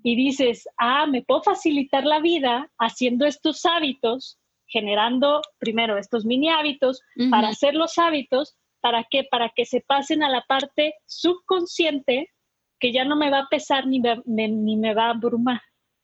[0.02, 6.48] y dices, ah, me puedo facilitar la vida haciendo estos hábitos, generando primero estos mini
[6.48, 9.24] hábitos para hacer los hábitos, ¿para qué?
[9.24, 12.30] Para que se pasen a la parte subconsciente
[12.78, 15.60] que ya no me va a pesar ni me, ni me va a abrumar.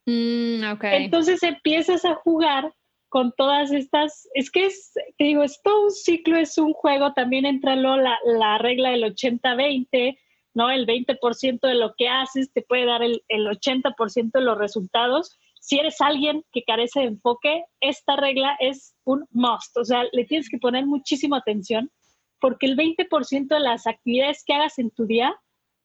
[0.06, 2.72] Mm, Entonces empiezas a jugar
[3.08, 7.12] con todas estas, es que es, te digo, es todo un ciclo, es un juego,
[7.12, 10.18] también entra la, la regla del 80-20,
[10.54, 10.70] ¿no?
[10.70, 15.38] El 20% de lo que haces te puede dar el, el 80% de los resultados.
[15.64, 20.26] Si eres alguien que carece de enfoque, esta regla es un must, o sea, le
[20.26, 21.90] tienes que poner muchísima atención
[22.38, 25.34] porque el 20% de las actividades que hagas en tu día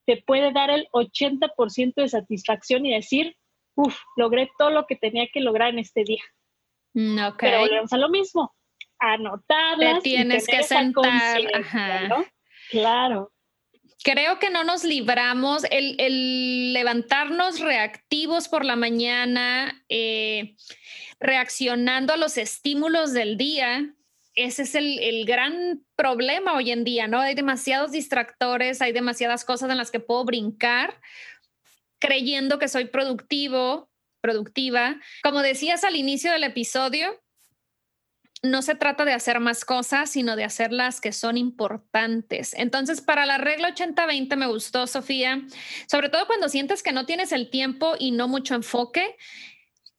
[0.05, 3.37] te puede dar el 80% de satisfacción y decir,
[3.75, 6.23] uff, logré todo lo que tenía que lograr en este día.
[6.93, 8.53] Mm, Pero volvemos a lo mismo,
[8.99, 10.03] anotarlas.
[10.03, 11.39] Te tienes que sentar.
[12.69, 13.31] Claro.
[14.03, 20.55] Creo que no nos libramos, el, levantarnos reactivos por la mañana, eh,
[21.19, 23.93] reaccionando a los estímulos del día,
[24.35, 27.19] ese es el, el, gran problema hoy en día, ¿no?
[27.19, 30.95] Hay demasiados distractores, hay demasiadas cosas en las que puedo brincar
[31.99, 33.89] creyendo que soy productivo,
[34.21, 34.99] productiva.
[35.23, 37.21] Como decías al inicio del episodio,
[38.41, 42.54] no se trata de hacer más cosas, sino de hacer las que son importantes.
[42.54, 45.41] Entonces, para la regla 80-20 me gustó, Sofía,
[45.88, 49.17] sobre todo cuando sientes que no tienes el tiempo y no mucho enfoque,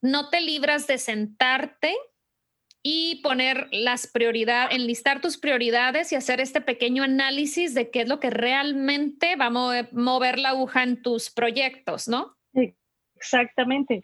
[0.00, 1.94] no te libras de sentarte
[2.82, 8.08] y poner las prioridades, enlistar tus prioridades y hacer este pequeño análisis de qué es
[8.08, 9.50] lo que realmente va a
[9.92, 12.38] mover, la aguja en tus proyectos, ¿no?
[13.16, 14.00] Exactamente.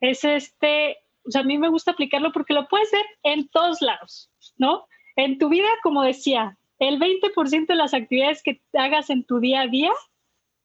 [0.00, 0.96] Es este,
[1.28, 4.86] o sea, a mí me gusta aplicarlo porque lo puedes ver en todos lados, ¿no?
[5.16, 9.62] En tu vida, como decía, el 20% de las actividades que hagas en tu día
[9.62, 9.92] a día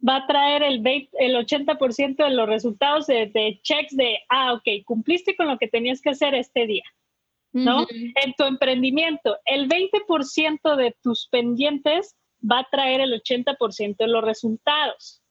[0.07, 0.81] va a traer el,
[1.13, 5.67] el 80% de los resultados de, de checks de, ah, ok, cumpliste con lo que
[5.67, 6.83] tenías que hacer este día.
[7.53, 7.85] ¿no?
[7.91, 14.23] En tu emprendimiento, el 20% de tus pendientes va a traer el 80% de los
[14.23, 15.21] resultados.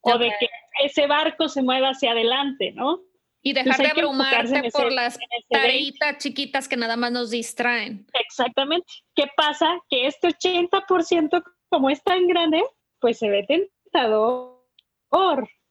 [0.00, 0.48] O de que
[0.82, 3.02] ese barco se mueva hacia adelante, ¿no?
[3.42, 5.18] Y dejar de abrumarte por las
[5.50, 8.06] tareitas chiquitas que nada más nos distraen.
[8.14, 8.86] Exactamente.
[9.14, 9.78] ¿Qué pasa?
[9.90, 12.62] Que este 80%, como es tan grande,
[13.00, 14.62] pues se ve tentador.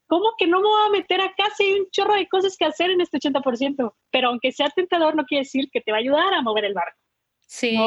[0.08, 2.66] ¿Cómo que no me voy a meter acá si hay un chorro de cosas que
[2.66, 3.94] hacer en este 80%?
[4.12, 6.74] Pero aunque sea tentador, no quiere decir que te va a ayudar a mover el
[6.74, 7.00] barco.
[7.48, 7.78] Sí.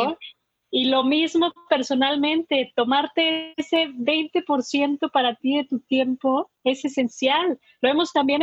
[0.76, 7.60] Y lo mismo personalmente, tomarte ese 20% para ti de tu tiempo es esencial.
[7.80, 8.42] Lo vemos también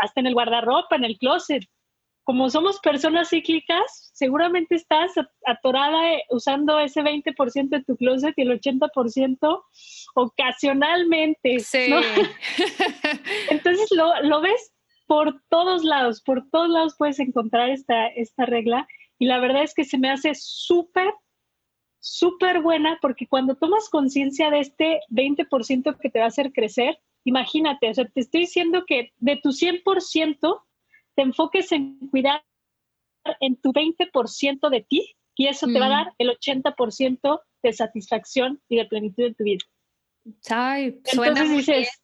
[0.00, 1.64] hasta en el guardarropa, en el closet
[2.24, 5.12] como somos personas cíclicas, seguramente estás
[5.44, 9.62] atorada eh, usando ese 20% de tu closet y el 80%
[10.14, 11.60] ocasionalmente.
[11.60, 11.92] Sí.
[13.50, 14.72] Entonces lo, lo, ves
[15.06, 19.74] por todos lados, por todos lados puedes encontrar esta, esta regla y la verdad es
[19.74, 21.12] que se me hace súper,
[22.04, 27.00] súper buena porque cuando tomas conciencia de este 20% que te va a hacer crecer,
[27.24, 30.62] imagínate, o sea, te estoy diciendo que de tu 100%,
[31.16, 32.44] te enfoques en cuidar
[33.40, 35.92] en tu 20% de ti y eso te va a mm.
[35.92, 39.64] dar el 80% de satisfacción y de plenitud en tu vida.
[40.50, 42.02] Ay, suena Entonces dices,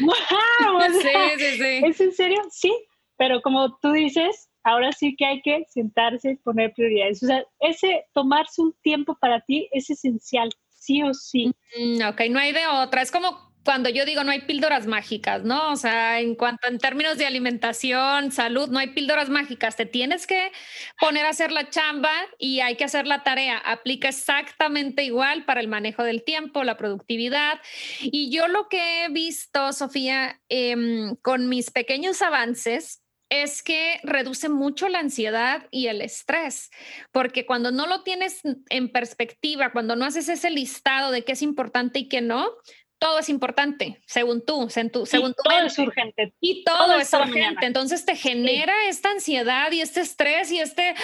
[0.00, 1.08] wow, sí,
[1.38, 1.80] sí, sí.
[1.84, 2.42] ¿es en serio?
[2.50, 2.72] Sí,
[3.16, 7.22] pero como tú dices, ahora sí que hay que sentarse y poner prioridades.
[7.22, 11.52] O sea, ese tomarse un tiempo para ti es esencial, sí o sí.
[11.78, 13.00] Mm, ok, no hay de otra.
[13.00, 15.72] Es como cuando yo digo no hay píldoras mágicas, ¿no?
[15.72, 19.76] O sea, en cuanto en términos de alimentación, salud, no hay píldoras mágicas.
[19.76, 20.52] Te tienes que
[21.00, 23.58] poner a hacer la chamba y hay que hacer la tarea.
[23.58, 27.60] Aplica exactamente igual para el manejo del tiempo, la productividad.
[28.00, 34.48] Y yo lo que he visto, Sofía, em, con mis pequeños avances, es que reduce
[34.48, 36.70] mucho la ansiedad y el estrés,
[37.12, 41.42] porque cuando no lo tienes en perspectiva, cuando no haces ese listado de qué es
[41.42, 42.50] importante y qué no,
[42.98, 46.34] todo es importante, según tú, según todo es urgente.
[46.40, 47.64] Y todo, es urgente.
[47.66, 50.94] Entonces te genera esta ansiedad y este estrés y este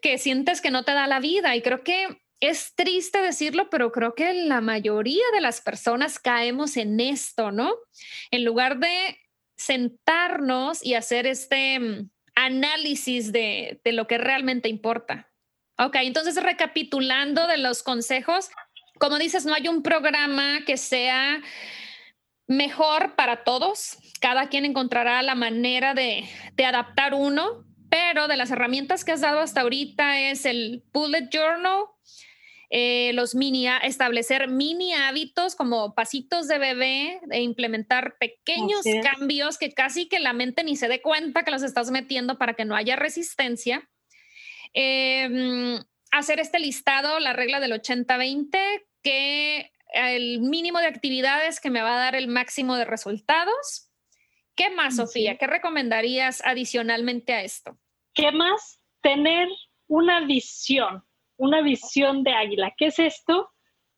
[0.00, 1.56] que sientes que no te da la vida.
[1.56, 2.06] Y creo que
[2.38, 7.74] es triste decirlo, pero creo que la mayoría de las personas caemos en esto, ¿no?
[8.30, 9.18] En lugar de
[9.60, 15.30] sentarnos y hacer este mm, análisis de, de lo que realmente importa.
[15.78, 18.48] Ok, entonces recapitulando de los consejos,
[18.98, 21.42] como dices, no hay un programa que sea
[22.46, 23.98] mejor para todos.
[24.20, 29.20] Cada quien encontrará la manera de, de adaptar uno, pero de las herramientas que has
[29.20, 31.84] dado hasta ahorita es el bullet journal,
[32.72, 39.72] eh, los mini, establecer mini hábitos como pasitos de bebé, e implementar pequeños cambios que
[39.72, 42.76] casi que la mente ni se dé cuenta que los estás metiendo para que no
[42.76, 43.90] haya resistencia.
[44.72, 45.80] Em,
[46.12, 51.96] hacer este listado, la regla del 80-20, que el mínimo de actividades que me va
[51.96, 53.90] a dar el máximo de resultados.
[54.54, 55.38] ¿Qué más, Sofía?
[55.38, 57.76] ¿Qué recomendarías adicionalmente a esto?
[58.14, 58.78] ¿Qué más?
[59.00, 59.48] Tener
[59.88, 61.04] una visión
[61.40, 62.72] una visión de águila.
[62.76, 63.48] ¿Qué es esto?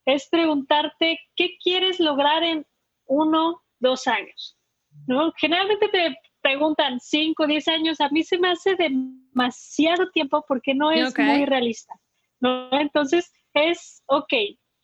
[0.06, 2.64] Es preguntarte qué quieres lograr en
[3.06, 4.56] uno, dos años.
[5.08, 5.32] ¿no?
[5.36, 8.00] Generalmente te preguntan cinco, diez años.
[8.00, 11.92] A mí se me hace demasiado tiempo porque no es muy realista.
[12.40, 12.70] ¿no?
[12.72, 14.32] Entonces es, ok,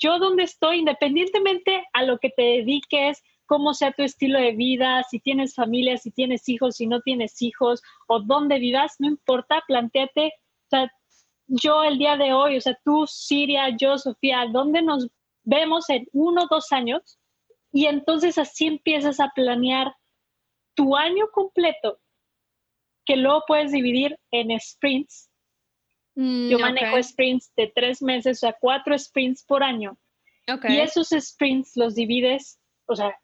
[0.01, 5.05] yo donde estoy, independientemente a lo que te dediques, cómo sea tu estilo de vida,
[5.09, 9.63] si tienes familia, si tienes hijos, si no tienes hijos, o dónde vivas, no importa,
[9.69, 10.93] planteate, o sea,
[11.49, 15.09] yo el día de hoy, o sea, tú, Siria, yo, Sofía, ¿dónde nos
[15.43, 17.19] vemos en uno o dos años?
[17.73, 19.95] Y entonces así empiezas a planear
[20.75, 21.99] tu año completo,
[23.05, 25.31] que luego puedes dividir en sprints.
[26.15, 29.99] Mm, yo manejo sprints de tres meses, o sea, cuatro sprints por año.
[30.69, 33.19] Y esos sprints los divides, o sea,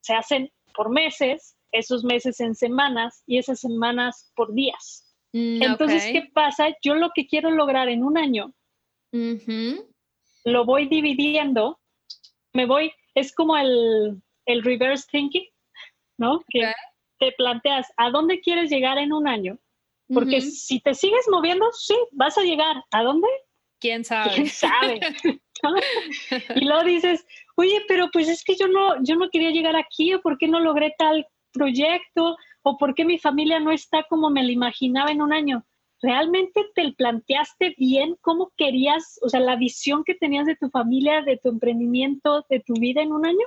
[0.00, 5.05] se hacen por meses, esos meses en semanas y esas semanas por días.
[5.36, 6.68] Mm, Entonces, ¿qué pasa?
[6.82, 8.54] Yo lo que quiero lograr en un año,
[9.12, 11.78] lo voy dividiendo,
[12.54, 15.46] me voy, es como el, reverse thinking,
[16.16, 16.42] ¿no?
[16.48, 16.72] Que
[17.18, 19.58] te planteas, ¿a dónde quieres llegar en un año?
[20.08, 22.82] Porque si te sigues moviendo, sí, vas a llegar.
[22.90, 23.28] ¿A dónde?
[23.78, 24.30] ¿Quién sabe?
[24.34, 25.00] ¿Quién sabe?
[26.56, 30.14] y luego dices, oye, pero pues es que yo no, yo no quería llegar aquí,
[30.14, 34.30] o por qué no logré tal proyecto, o por qué mi familia no está como
[34.30, 35.64] me la imaginaba en un año.
[36.02, 41.22] ¿Realmente te planteaste bien cómo querías, o sea, la visión que tenías de tu familia,
[41.22, 43.46] de tu emprendimiento, de tu vida en un año?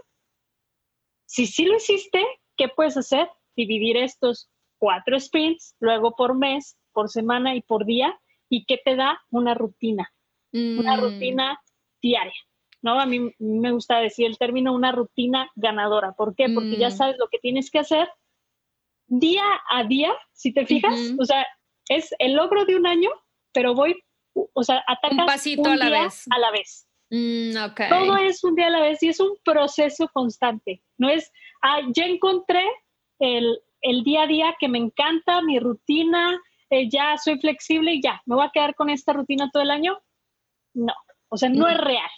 [1.26, 2.24] Si sí lo hiciste,
[2.58, 3.30] ¿qué puedes hacer?
[3.56, 8.20] Dividir estos cuatro sprints, luego por mes, por semana y por día,
[8.50, 10.12] y qué te da una rutina,
[10.52, 11.00] una mm.
[11.02, 11.62] rutina
[12.02, 12.34] diaria.
[12.82, 13.00] ¿No?
[13.00, 16.14] A mí me gusta decir el término una rutina ganadora.
[16.14, 16.48] ¿Por qué?
[16.54, 16.92] Porque ya mm.
[16.92, 18.10] sabes lo que tienes que hacer
[19.10, 21.46] día a día, si te fijas, o sea,
[21.90, 23.10] es el logro de un año,
[23.52, 23.96] pero voy,
[24.34, 26.26] o sea, atacas un pasito a la vez.
[26.30, 26.88] A la vez.
[27.10, 27.54] Mm,
[27.90, 30.84] Todo es un día a la vez y es un proceso constante.
[30.98, 31.32] No es,
[31.64, 32.64] ah, ya encontré
[33.18, 33.60] el,
[34.04, 36.40] día a día que me encanta, mi rutina,
[36.70, 39.72] eh, ya soy flexible y ya, me voy a quedar con esta rutina todo el
[39.72, 40.00] año.
[40.76, 40.94] No,
[41.30, 42.10] o sea, no, es real.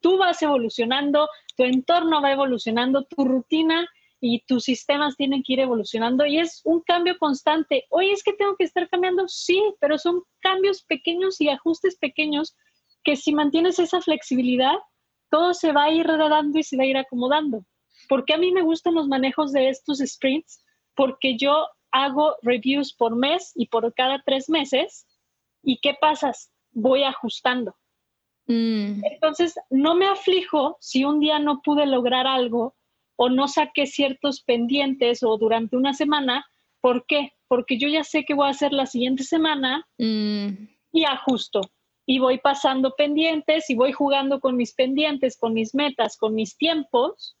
[0.00, 3.88] Tú vas evolucionando, tu entorno va evolucionando, tu rutina
[4.20, 7.84] y tus sistemas tienen que ir evolucionando y es un cambio constante.
[7.90, 12.56] Oye, es que tengo que estar cambiando, sí, pero son cambios pequeños y ajustes pequeños
[13.04, 14.76] que si mantienes esa flexibilidad,
[15.30, 17.64] todo se va a ir redando y se va a ir acomodando.
[18.08, 20.64] Porque a mí me gustan los manejos de estos sprints?
[20.94, 25.06] Porque yo hago reviews por mes y por cada tres meses.
[25.62, 26.32] ¿Y qué pasa?
[26.72, 27.76] Voy ajustando.
[28.48, 29.04] Mm.
[29.04, 32.74] Entonces, no me aflijo si un día no pude lograr algo
[33.16, 36.46] o no saqué ciertos pendientes o durante una semana.
[36.80, 37.32] ¿Por qué?
[37.46, 40.48] Porque yo ya sé que voy a hacer la siguiente semana mm.
[40.92, 41.60] y ajusto.
[42.06, 46.56] Y voy pasando pendientes y voy jugando con mis pendientes, con mis metas, con mis
[46.56, 47.36] tiempos.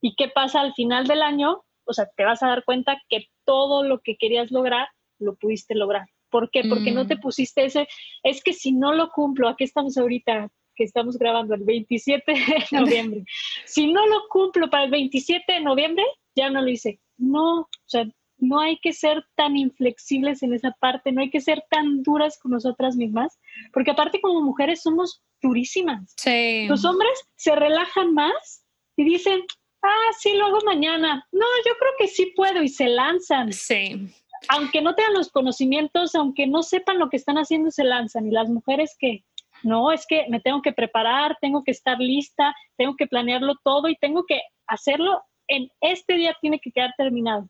[0.00, 1.64] ¿Y qué pasa al final del año?
[1.84, 5.74] O sea, te vas a dar cuenta que todo lo que querías lograr, lo pudiste
[5.74, 6.06] lograr.
[6.30, 6.62] ¿Por qué?
[6.68, 7.20] Porque no te mm.
[7.20, 7.88] pusiste ese,
[8.22, 12.36] es que si no lo cumplo, aquí estamos ahorita, que estamos grabando el 27 de
[12.72, 13.24] noviembre.
[13.66, 17.00] si no lo cumplo para el 27 de noviembre, ya no lo hice.
[17.18, 18.06] No, o sea,
[18.38, 22.38] no hay que ser tan inflexibles en esa parte, no hay que ser tan duras
[22.38, 23.38] con nosotras mismas,
[23.72, 26.14] porque aparte como mujeres somos durísimas.
[26.16, 26.66] Sí.
[26.68, 28.64] Los hombres se relajan más
[28.96, 29.42] y dicen,
[29.82, 31.26] ah, sí, lo hago mañana.
[31.32, 33.52] No, yo creo que sí puedo y se lanzan.
[33.52, 34.08] Sí.
[34.48, 38.26] Aunque no tengan los conocimientos, aunque no sepan lo que están haciendo, se lanzan.
[38.26, 39.24] Y las mujeres que
[39.62, 43.88] no, es que me tengo que preparar, tengo que estar lista, tengo que planearlo todo
[43.88, 47.48] y tengo que hacerlo en este día tiene que quedar terminado.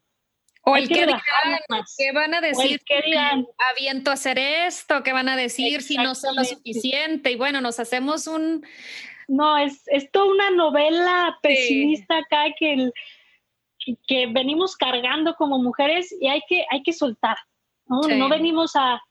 [0.62, 1.20] O el que, dirán,
[1.96, 2.80] ¿qué van a decir?
[2.84, 7.30] que dirán, aviento a hacer esto, ¿qué van a decir si no son lo suficiente?
[7.30, 8.66] Y bueno, nos hacemos un...
[9.26, 12.90] No, es, es toda una novela pesimista acá que,
[14.06, 17.36] que venimos cargando como mujeres y hay que, hay que soltar.
[17.86, 18.00] ¿no?
[18.02, 19.02] no venimos a,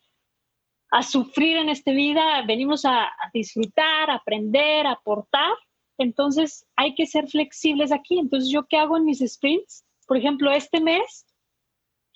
[0.92, 5.52] a sufrir en esta vida, venimos a, disfrutar, a aprender, a aportar,
[5.98, 8.20] Entonces hay que ser flexibles aquí.
[8.20, 9.86] Entonces, ¿yo qué hago en mis sprints?
[10.08, 11.26] Por ejemplo, este mes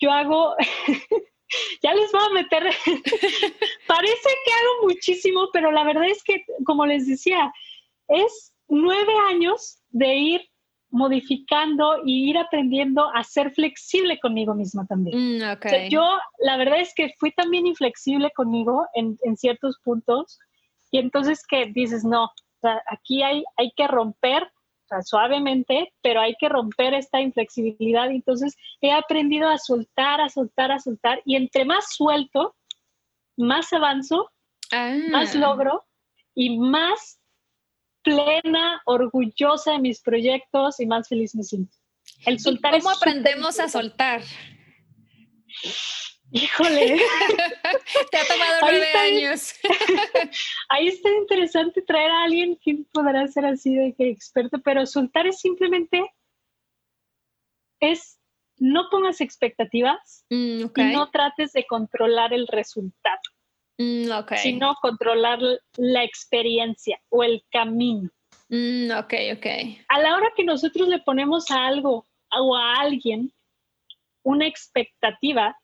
[0.00, 0.54] yo hago,
[1.82, 2.62] ya les voy a meter,
[3.86, 7.52] parece que hago muchísimo, pero la verdad es que, como les decía,
[8.08, 10.50] es nueve años de ir
[10.94, 15.40] modificando y ir aprendiendo a ser flexible conmigo misma también.
[15.40, 20.38] Mm, yo, la verdad es que fui también inflexible conmigo en, en ciertos puntos
[20.92, 22.30] y entonces que dices, no,
[22.88, 24.48] aquí hay, hay que romper
[25.02, 28.08] suavemente, pero hay que romper esta inflexibilidad.
[28.10, 31.20] Entonces he aprendido a soltar, a soltar, a soltar.
[31.24, 32.54] Y entre más suelto,
[33.36, 34.30] más avanzo,
[35.10, 35.38] más ah.
[35.38, 35.84] logro
[36.36, 37.18] y más
[38.04, 41.76] plena, orgullosa de mis proyectos y más feliz me siento.
[42.26, 44.22] El soltar ¿Cómo aprendemos a soltar?
[46.30, 46.96] Híjole.
[48.10, 49.54] Te ha tomado nueve años.
[50.68, 55.26] ahí está interesante traer a alguien que podrá ser así de que experto, pero soltar
[55.26, 56.04] es simplemente
[57.80, 58.18] es
[58.56, 63.20] no pongas expectativas mm, y no trates de controlar el resultado,
[63.78, 65.40] mm, sino controlar
[65.76, 68.10] la experiencia o el camino.
[68.48, 69.46] Mm, ok, ok.
[69.88, 73.32] A la hora que nosotros le ponemos a algo o a alguien
[74.22, 75.56] una expectativa,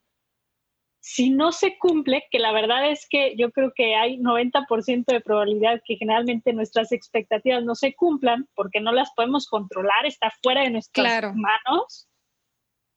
[1.01, 5.21] si no se cumple, que la verdad es que yo creo que hay 90% de
[5.21, 10.63] probabilidad que generalmente nuestras expectativas no se cumplan porque no las podemos controlar, está fuera
[10.63, 12.09] de nuestras manos,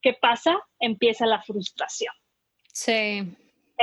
[0.02, 0.60] ¿qué pasa?
[0.78, 2.12] Empieza la frustración.
[2.72, 3.34] Sí.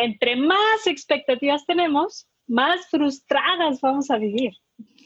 [0.02, 4.52] Entre más expectativas tenemos, más frustradas vamos a vivir.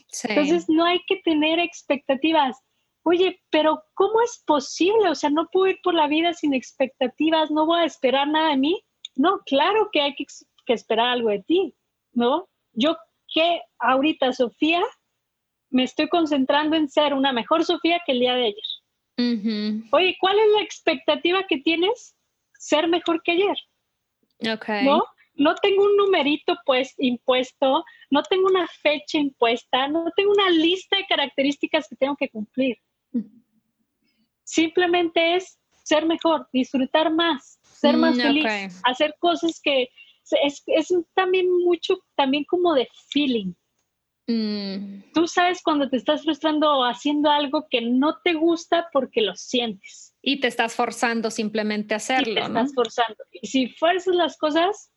[0.08, 0.28] Sí.
[0.28, 2.56] Entonces no hay que tener expectativas.
[3.02, 5.10] Oye, pero ¿cómo es posible?
[5.10, 8.50] O sea, no puedo ir por la vida sin expectativas, no voy a esperar nada
[8.50, 8.82] de mí.
[9.14, 10.26] No, claro que hay que,
[10.74, 11.74] esperar algo de ti,
[12.12, 12.48] ¿no?
[12.72, 12.96] Yo
[13.32, 14.82] que ahorita, Sofía,
[15.70, 19.88] me estoy concentrando en ser una mejor Sofía que el día de ayer.
[19.92, 22.16] Oye, ¿cuál es la expectativa que tienes?
[22.58, 23.56] Ser mejor que ayer.
[24.40, 24.84] Okay.
[24.84, 25.02] ¿No?
[25.34, 30.96] No tengo un numerito pues impuesto, no tengo una fecha impuesta, no tengo una lista
[30.96, 32.78] de características que tengo que cumplir.
[34.44, 39.88] Simplemente es ser mejor, disfrutar más, ser más mm, feliz, hacer cosas que
[40.42, 40.64] es,
[41.14, 43.52] también mucho, también como de feeling.
[44.26, 45.12] Mm.
[45.12, 50.15] Tú sabes cuando te estás frustrando haciendo algo que no te gusta porque lo sientes.
[50.22, 52.32] Y te estás forzando simplemente a hacerlo.
[52.32, 53.24] Y te estás forzando.
[53.32, 54.90] Y si fuerzas las cosas,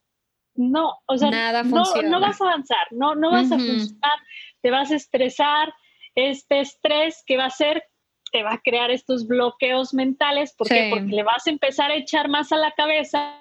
[0.55, 4.19] no, o sea, Nada no, no, vas a avanzar, no, no vas a funcionar,
[4.61, 5.73] te vas a estresar.
[6.15, 7.83] Este estrés que va a hacer
[8.31, 10.53] te va a crear estos bloqueos mentales.
[10.55, 10.89] ¿Por qué?
[10.89, 13.39] Porque le vas a empezar a echar más a la cabeza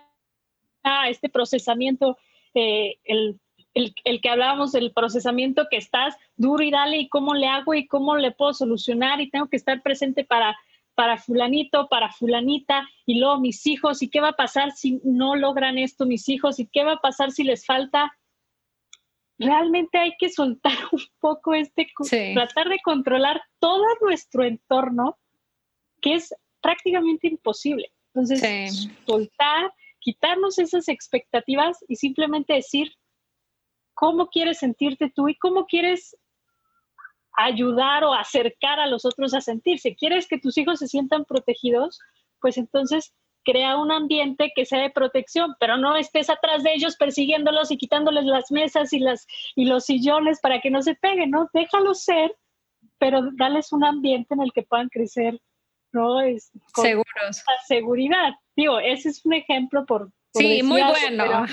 [0.82, 2.16] a este procesamiento,
[2.54, 3.40] eh, el,
[4.22, 8.16] que hablábamos del procesamiento que estás duro y dale y cómo le hago y cómo
[8.16, 10.56] le puedo solucionar y tengo que estar presente para,
[10.98, 15.36] para fulanito, para fulanita y luego mis hijos y qué va a pasar si no
[15.36, 18.12] logran esto mis hijos y qué va a pasar si les falta
[19.38, 21.86] realmente hay que soltar un poco este,
[22.34, 25.16] tratar de controlar todo nuestro entorno,
[26.02, 27.92] que es prácticamente imposible.
[28.12, 32.92] Entonces, soltar, quitarnos esas expectativas y simplemente decir
[33.94, 36.16] cómo quieres sentirte tú y cómo quieres
[37.38, 39.94] ayudar o acercar a los otros a sentirse.
[39.94, 42.00] ¿Quieres que tus hijos se sientan protegidos?
[42.40, 43.14] Pues entonces
[43.44, 47.78] crea un ambiente que sea de protección, pero no estés atrás de ellos persiguiéndolos y
[47.78, 51.48] quitándoles las mesas y, las, y los sillones para que no se peguen, ¿no?
[51.52, 52.36] Déjalos ser,
[52.98, 55.40] pero dales un ambiente en el que puedan crecer,
[55.92, 56.20] ¿no?
[56.20, 57.44] Es, con Seguros.
[57.68, 58.32] seguridad.
[58.56, 61.46] Digo, ese es un ejemplo por, Sí, muy bueno.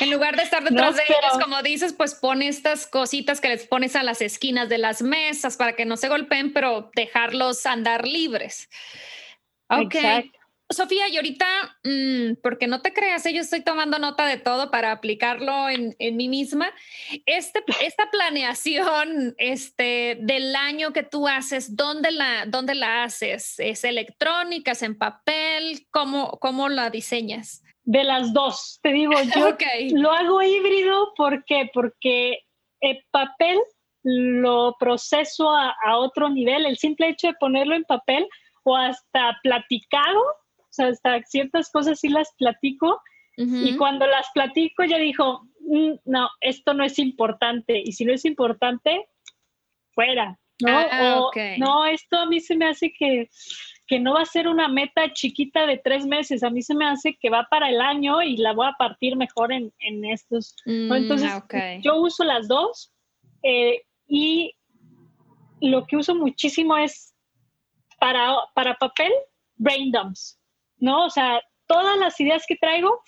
[0.00, 3.66] En lugar de estar detrás de ellos, como dices, pues pone estas cositas que les
[3.66, 8.06] pones a las esquinas de las mesas para que no se golpeen, pero dejarlos andar
[8.06, 8.68] libres.
[9.68, 9.96] Ok.
[10.70, 11.46] Sofía, y ahorita,
[11.84, 13.34] mm, porque no te creas, ¿eh?
[13.34, 16.72] yo estoy tomando nota de todo para aplicarlo en, mí misma.
[17.26, 23.56] Este, esta planeación este, del año que tú haces, ¿dónde la, dónde la haces?
[23.58, 25.86] ¿Es electrónica, es en papel?
[25.90, 27.63] ¿Cómo, cómo la diseñas?
[27.84, 29.56] De las dos, te digo, yo
[29.92, 31.70] lo hago híbrido, ¿por qué?
[31.72, 32.40] Porque
[32.80, 33.58] el papel
[34.02, 38.26] lo proceso a, a otro nivel, el simple hecho de ponerlo en papel
[38.64, 40.22] o hasta platicado
[40.64, 43.00] o sea, hasta ciertas cosas sí las platico.
[43.36, 48.12] Y cuando las platico ya dijo, mm, no, esto no es importante y si no
[48.12, 49.08] es importante,
[49.92, 50.78] fuera, ¿no?
[50.78, 53.28] Ah, o, no, esto a mí se me hace que,
[53.86, 56.86] que no va a ser una meta chiquita de tres meses, a mí se me
[56.86, 60.56] hace que va para el año y la voy a partir mejor en, en estos.
[60.64, 61.30] Mm, Entonces,
[61.82, 62.92] yo uso las dos
[63.42, 64.54] eh, y
[65.60, 67.14] lo que uso muchísimo es
[68.00, 69.12] para, para papel,
[69.56, 70.38] brain dumps,
[70.78, 71.04] ¿no?
[71.06, 73.02] O sea, todas las ideas que traigo,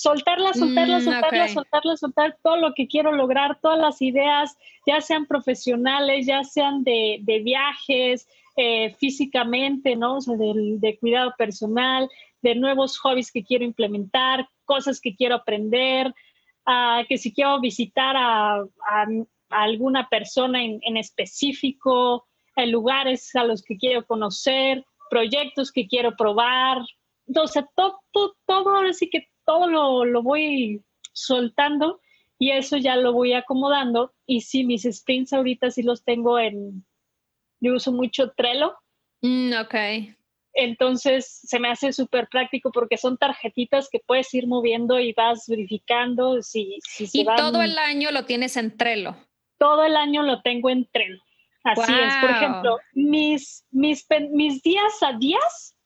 [0.00, 5.00] soltarlas, soltarlas, mm, soltarlas, soltarlas, soltar todo lo que quiero lograr, todas las ideas, ya
[5.00, 8.26] sean profesionales, ya sean de, de viajes,
[8.56, 10.16] eh, físicamente, ¿no?
[10.16, 12.08] O sea, de, cuidado personal,
[12.42, 16.14] de nuevos hobbies que quiero implementar, cosas que quiero aprender,
[17.08, 18.64] que si quiero visitar a,
[19.50, 22.26] alguna persona en, en específico,
[22.66, 26.78] lugares a los que quiero conocer, proyectos que quiero probar.
[27.26, 30.80] Entonces, todo, todo, todo ahora sí que todo lo, lo, voy
[31.12, 32.00] soltando
[32.38, 34.14] y eso ya lo voy acomodando.
[34.24, 36.86] Y sí, mis sprints ahorita sí los tengo en,
[37.58, 38.74] yo uso mucho Trello.
[39.22, 39.74] Mm, ok.
[40.52, 45.46] Entonces se me hace súper práctico porque son tarjetitas que puedes ir moviendo y vas
[45.48, 49.16] verificando si, si Y todo el año lo tienes en Trello.
[49.58, 51.20] Todo el año lo tengo en Trello.
[51.64, 52.14] Así es.
[52.20, 55.76] Por ejemplo, mis, mis, mis días a días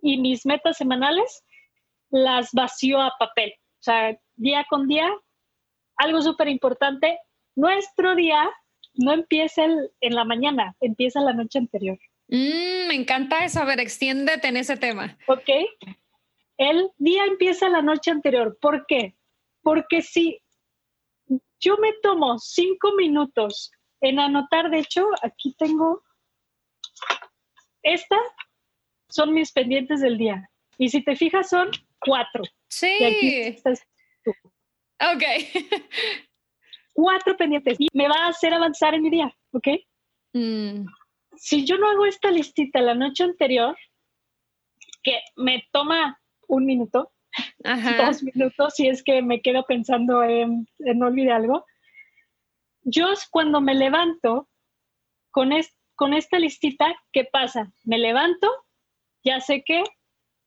[0.00, 1.44] y mis metas semanales
[2.10, 3.52] las vacío a papel.
[3.56, 5.08] O sea, día con día,
[5.96, 7.18] algo súper importante,
[7.54, 8.50] nuestro día
[8.94, 11.98] no empieza en la mañana, empieza la noche anterior.
[12.28, 13.60] Mm, me encanta eso.
[13.60, 15.18] A ver, extiéndete en ese tema.
[15.26, 15.50] Ok.
[16.56, 18.56] El día empieza la noche anterior.
[18.60, 19.16] ¿Por qué?
[19.62, 20.40] Porque si
[21.58, 26.02] yo me tomo cinco minutos en anotar, de hecho, aquí tengo,
[27.82, 28.16] esta
[29.08, 30.48] son mis pendientes del día.
[30.78, 31.70] Y si te fijas, son
[32.00, 32.42] cuatro.
[32.68, 32.90] Sí.
[32.98, 33.82] Y aquí estás
[34.24, 34.32] tú.
[35.00, 35.22] Ok.
[36.92, 39.68] cuatro pendientes y me va a hacer avanzar en mi día, ¿ok?
[40.32, 40.86] Mm.
[41.36, 43.76] Si yo no hago esta listita la noche anterior,
[45.02, 47.12] que me toma un minuto,
[47.62, 51.64] dos minutos, si es que me quedo pensando en, no olvidar algo,
[52.82, 54.48] yo cuando me levanto
[55.30, 55.50] con,
[55.94, 57.72] con esta listita, ¿qué pasa?
[57.84, 58.48] Me levanto,
[59.24, 59.82] ya sé que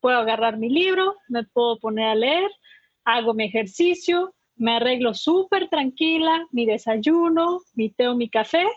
[0.03, 2.51] puedo agarrar mi libro, me puedo poner a leer,
[3.05, 8.67] hago mi ejercicio, me arreglo súper tranquila, mi desayuno, mi té o mi café,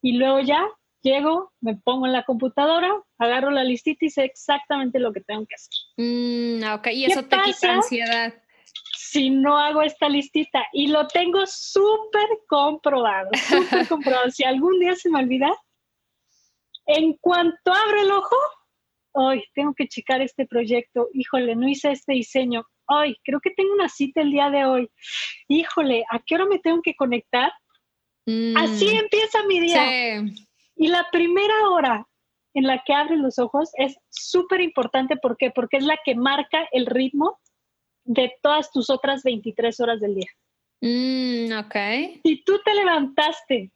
[0.00, 0.66] y luego ya
[1.02, 5.44] llego, me pongo en la computadora, agarro la listita y sé exactamente lo que tengo
[5.46, 5.70] que hacer.
[5.98, 8.34] Mm, ok, y eso te quita ansiedad.
[8.96, 14.30] Si no hago esta listita y lo tengo súper comprobado, súper comprobado.
[14.30, 15.54] Si algún día se me olvida,
[16.86, 18.36] en cuanto abro el ojo,
[19.12, 23.72] hoy tengo que checar este proyecto, híjole, no hice este diseño, hoy, creo que tengo
[23.72, 24.90] una cita el día de hoy.
[25.48, 27.52] Híjole, ¿a qué hora me tengo que conectar?
[28.56, 28.98] Así mm.
[28.98, 30.22] empieza mi día.
[30.76, 32.06] Y la primera hora
[32.54, 35.16] en la que abres los ojos es súper importante.
[35.16, 35.50] ¿Por qué?
[35.50, 37.38] Porque es la que marca el ritmo
[38.04, 40.30] de todas tus otras 23 horas del día.
[40.80, 42.20] Mm, ok.
[42.24, 43.70] Si tú te levantaste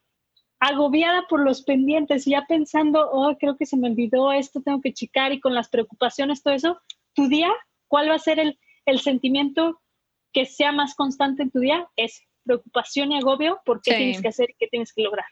[0.68, 4.80] agobiada por los pendientes y ya pensando, oh, creo que se me olvidó esto, tengo
[4.80, 6.78] que checar y con las preocupaciones, todo eso,
[7.14, 7.50] tu día,
[7.88, 9.80] ¿cuál va a ser el, el sentimiento
[10.32, 14.28] que sea más constante en tu día es preocupación y agobio por qué tienes que
[14.28, 15.26] hacer y qué tienes que lograr.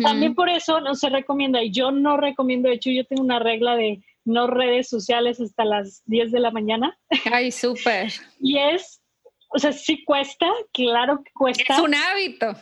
[0.00, 3.40] También por eso no se recomienda, y yo no recomiendo, de hecho yo tengo una
[3.40, 6.96] regla de no redes sociales hasta las 10 de la mañana.
[7.32, 8.12] Ay, súper.
[8.40, 9.02] y es,
[9.48, 11.74] o sea, sí cuesta, claro que cuesta.
[11.74, 12.56] Es un hábito.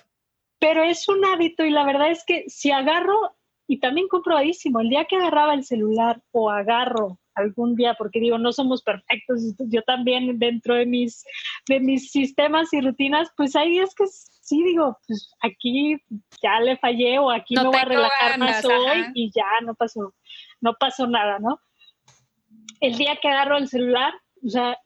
[0.64, 3.36] Pero es un hábito y la verdad es que si agarro,
[3.66, 8.38] y también comprobadísimo, el día que agarraba el celular o agarro algún día, porque digo,
[8.38, 11.22] no somos perfectos, yo también dentro de mis,
[11.68, 15.98] de mis sistemas y rutinas, pues hay días que sí digo, pues aquí
[16.42, 20.14] ya le fallé o aquí no, voy a relajar más hoy y ya no pasó,
[20.62, 21.60] no pasó nada, ¿no?
[22.80, 24.78] El día que agarro el celular, o sea,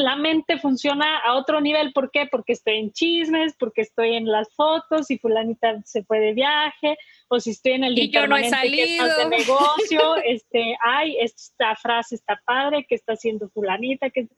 [0.00, 1.92] la mente funciona a otro nivel.
[1.92, 2.26] ¿Por qué?
[2.30, 6.96] Porque estoy en chismes, porque estoy en las fotos y fulanita se fue de viaje,
[7.28, 9.06] o si estoy en el y yo no he salido.
[9.06, 14.28] de negocio, este, ay, esta frase está padre, que está haciendo fulanita, que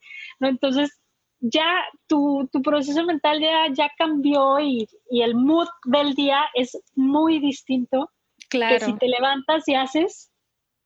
[0.40, 1.00] no, entonces
[1.40, 6.80] ya tu, tu proceso mental ya, ya cambió y, y, el mood del día es
[6.94, 8.10] muy distinto
[8.48, 8.78] claro.
[8.78, 10.32] que si te levantas y haces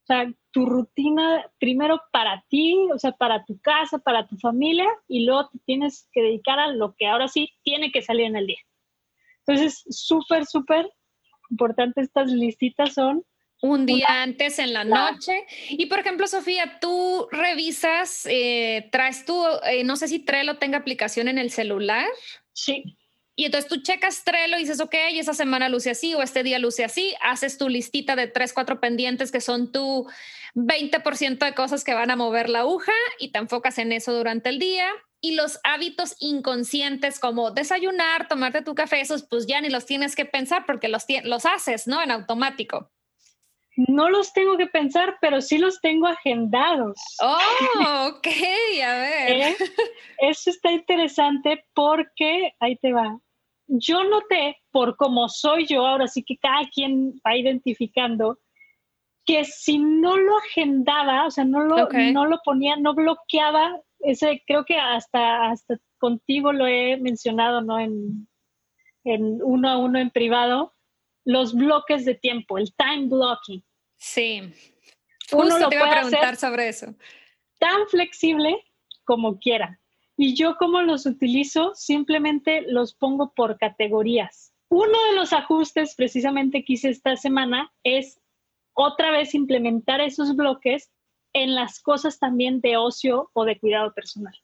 [0.02, 4.86] o sea, tu rutina primero para ti, o sea, para tu casa, para tu familia,
[5.06, 8.36] y luego te tienes que dedicar a lo que ahora sí tiene que salir en
[8.36, 8.60] el día.
[9.46, 10.90] Entonces, súper, súper
[11.50, 13.22] importante estas listitas son.
[13.60, 15.44] Un día antes en la noche.
[15.68, 20.78] Y por ejemplo, Sofía, tú revisas, eh, traes tú, eh, no sé si Trello tenga
[20.78, 22.08] aplicación en el celular.
[22.54, 22.96] Sí.
[23.38, 26.58] Y entonces tú checas Trello y dices, ok, esa semana luce así o este día
[26.58, 30.08] luce así, haces tu listita de tres, cuatro pendientes que son tu
[30.54, 34.48] 20% de cosas que van a mover la aguja y te enfocas en eso durante
[34.48, 34.88] el día.
[35.20, 40.14] y los hábitos inconscientes como desayunar, tomarte tu café, esos pues ya ni los tienes
[40.14, 42.00] que pensar porque los, los haces, ¿no?
[42.02, 42.92] En automático.
[43.76, 46.96] No los tengo que pensar, pero sí los tengo agendados.
[47.20, 47.38] Oh,
[48.08, 48.26] ok,
[48.84, 49.30] a ver.
[49.30, 49.56] ¿Eh?
[50.18, 53.18] Eso está interesante porque, ahí te va,
[53.68, 58.38] yo noté, por cómo soy yo, ahora sí que cada quien va identificando,
[59.24, 64.42] que si no lo agendaba, o sea, no lo, no lo ponía, no bloqueaba, ese
[64.46, 67.80] creo que hasta, hasta contigo lo he mencionado, ¿no?
[67.80, 68.28] En,
[69.04, 70.74] en uno a uno en privado,
[71.24, 73.64] los bloques de tiempo, el time blocking.
[73.96, 74.42] Sí.
[75.30, 76.94] Justo uno te iba a preguntar sobre eso.
[77.58, 78.62] Tan flexible
[79.04, 79.80] como quiera.
[80.16, 84.52] Y yo como los utilizo, simplemente los pongo por categorías.
[84.68, 88.18] Uno de los ajustes precisamente que hice esta semana es
[88.74, 90.90] otra vez implementar esos bloques
[91.32, 94.34] en las cosas también de ocio o de cuidado personal.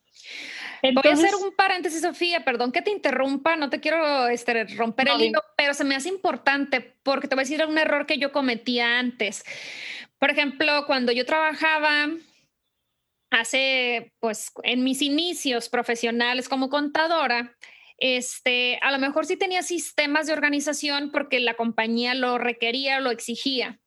[0.83, 5.09] Voy a hacer un paréntesis, Sofía, perdón que te interrumpa, no te quiero este, romper
[5.09, 8.19] el hilo, pero se me hace importante porque te voy a decir un error que
[8.19, 9.45] yo cometía antes.
[10.19, 12.09] Por ejemplo, cuando yo trabajaba
[13.33, 17.57] hace, pues, en mis inicios profesionales como contadora,
[17.97, 23.11] este, a lo mejor sí tenía sistemas de organización porque la compañía lo requería, lo
[23.11, 23.81] exigía.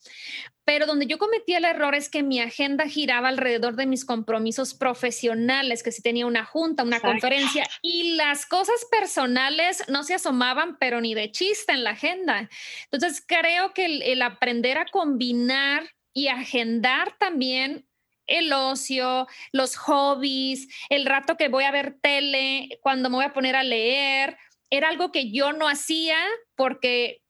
[0.63, 4.73] Pero donde yo cometía el error es que mi agenda giraba alrededor de mis compromisos
[4.73, 10.77] profesionales, que si tenía una junta, una conferencia y las cosas personales no se asomaban,
[10.79, 12.49] pero ni de chiste en la agenda.
[12.89, 15.83] Entonces creo que el aprender a combinar
[16.13, 17.85] y agendar también
[18.27, 23.33] el ocio, los hobbies, el rato que voy a ver tele, cuando me voy a
[23.33, 24.37] poner a leer,
[24.69, 26.17] era algo que yo no hacía
[26.55, 27.21] porque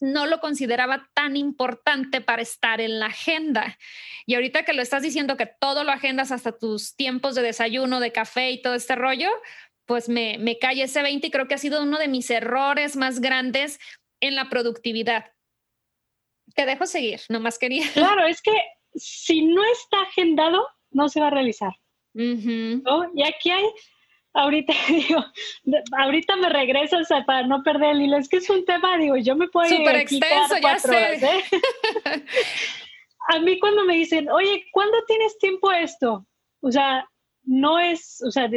[0.00, 3.78] no lo consideraba tan importante para estar en la agenda.
[4.26, 8.00] Y ahorita que lo estás diciendo que todo lo agendas hasta tus tiempos de desayuno,
[8.00, 9.30] de café y todo este rollo,
[9.86, 12.96] pues me, me cae ese 20 y creo que ha sido uno de mis errores
[12.96, 13.80] más grandes
[14.20, 15.32] en la productividad.
[16.54, 17.86] Te dejo seguir, nomás quería.
[17.92, 18.52] Claro, es que
[18.94, 21.72] si no está agendado, no se va a realizar.
[22.14, 23.64] Y aquí hay,
[24.34, 25.24] ahorita digo,
[25.98, 28.16] ahorita me regresas para no perder el hilo.
[28.16, 31.14] Es que es un tema, digo, yo me puedo Súper extenso, ya sé.
[31.14, 31.44] ¿eh?
[33.28, 36.26] a mí cuando me dicen, oye, ¿cuándo tienes tiempo esto?
[36.60, 37.08] O sea,
[37.44, 38.50] no es, o sea,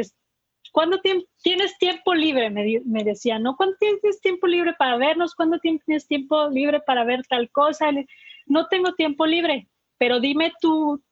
[0.72, 1.00] ¿cuándo
[1.44, 2.50] tienes tiempo libre?
[2.50, 3.56] Me, me decían, ¿no?
[3.56, 5.36] ¿Cuándo tienes tiempo libre para vernos?
[5.36, 7.92] ¿Cuándo tienes tiempo libre para ver tal cosa?
[8.48, 9.68] No tengo tiempo libre
[10.02, 10.52] pero dime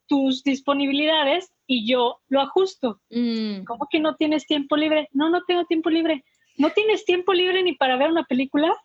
[0.07, 2.99] tus disponibilidades y yo lo ajusto.
[3.11, 3.63] Mm.
[3.65, 5.09] ¿Cómo que no tienes tiempo libre?
[5.11, 6.25] No, no tengo tiempo libre.
[6.57, 8.75] ¿No tienes tiempo libre ni para ver una película?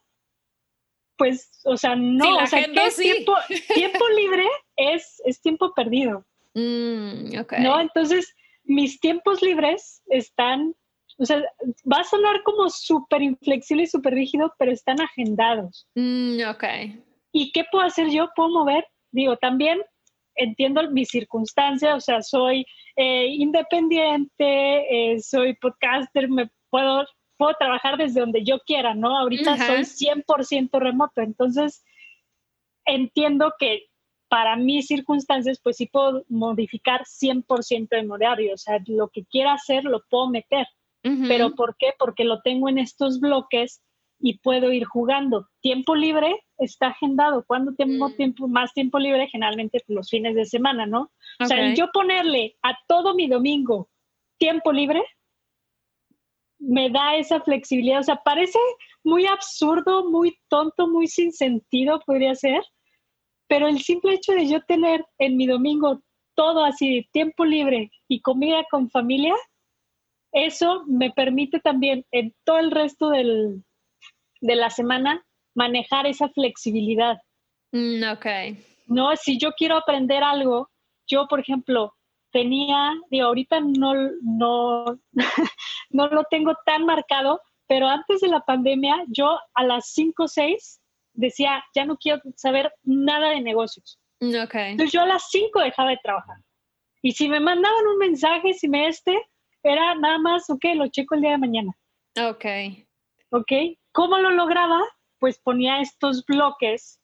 [1.16, 3.34] Pues, o sea, no, o sea, ¿qué tiempo,
[3.74, 4.44] tiempo libre
[4.76, 6.26] es, es tiempo perdido.
[6.52, 7.80] Mm, ¿No?
[7.80, 8.30] Entonces,
[8.64, 10.74] mis tiempos libres están,
[11.16, 11.42] o sea,
[11.90, 15.88] va a sonar como súper inflexible y súper rígido, pero están agendados.
[15.94, 16.64] Mm, ok.
[17.32, 18.28] ¿Y qué puedo hacer yo?
[18.36, 19.80] Puedo mover, digo, también
[20.36, 22.66] entiendo mi circunstancia, o sea, soy
[22.96, 27.04] eh, independiente, eh, soy podcaster, me puedo,
[27.36, 29.16] puedo trabajar desde donde yo quiera, ¿no?
[29.16, 31.84] Ahorita soy 100% remoto, entonces
[32.84, 33.86] entiendo que
[34.28, 39.24] para mis circunstancias, pues sí puedo modificar 100% de mi horario, o sea, lo que
[39.24, 40.66] quiera hacer lo puedo meter.
[41.28, 41.92] ¿Pero por qué?
[41.98, 43.82] Porque lo tengo en estos bloques
[44.24, 45.50] y puedo ir jugando.
[45.60, 47.44] Tiempo libre está agendado.
[47.46, 48.16] ¿Cuándo tengo mm.
[48.16, 49.28] tiempo, más tiempo libre?
[49.28, 51.12] Generalmente los fines de semana, ¿no?
[51.40, 53.90] O sea, yo ponerle a todo mi domingo
[54.38, 55.04] tiempo libre
[56.58, 58.00] me da esa flexibilidad.
[58.00, 58.58] O sea, parece
[59.04, 62.62] muy absurdo, muy tonto, muy sin sentido, podría ser,
[63.46, 66.00] pero el simple hecho de yo tener en mi domingo
[66.34, 69.34] todo así, tiempo libre y comida con familia,
[70.32, 73.62] eso me permite también en todo el resto del,
[74.44, 75.24] de la semana
[75.54, 77.16] manejar esa flexibilidad.
[77.72, 78.26] Mm, ok.
[78.86, 80.68] No, si yo quiero aprender algo,
[81.06, 81.94] yo, por ejemplo,
[82.30, 84.84] tenía, digo, ahorita no, no,
[85.90, 90.28] no lo tengo tan marcado, pero antes de la pandemia, yo a las 5 o
[90.28, 90.80] 6
[91.14, 93.98] decía, ya no quiero saber nada de negocios.
[94.20, 94.72] Mm, okay.
[94.72, 96.36] Entonces yo a las 5 dejaba de trabajar.
[97.00, 99.18] Y si me mandaban un mensaje, si me este,
[99.62, 101.72] era nada más, ok, lo checo el día de mañana.
[102.18, 102.44] Ok.
[103.30, 103.52] Ok.
[103.94, 104.82] ¿Cómo lo lograba?
[105.20, 107.00] Pues ponía estos bloques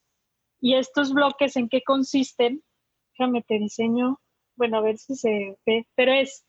[0.61, 2.65] y estos bloques en qué consisten.
[3.17, 4.21] Déjame te diseño,
[4.57, 6.45] bueno, a ver si se ve, pero es,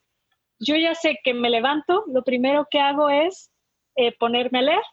[0.59, 3.51] yo ya sé que me levanto, lo primero que hago es
[3.95, 4.83] eh, ponerme a leer,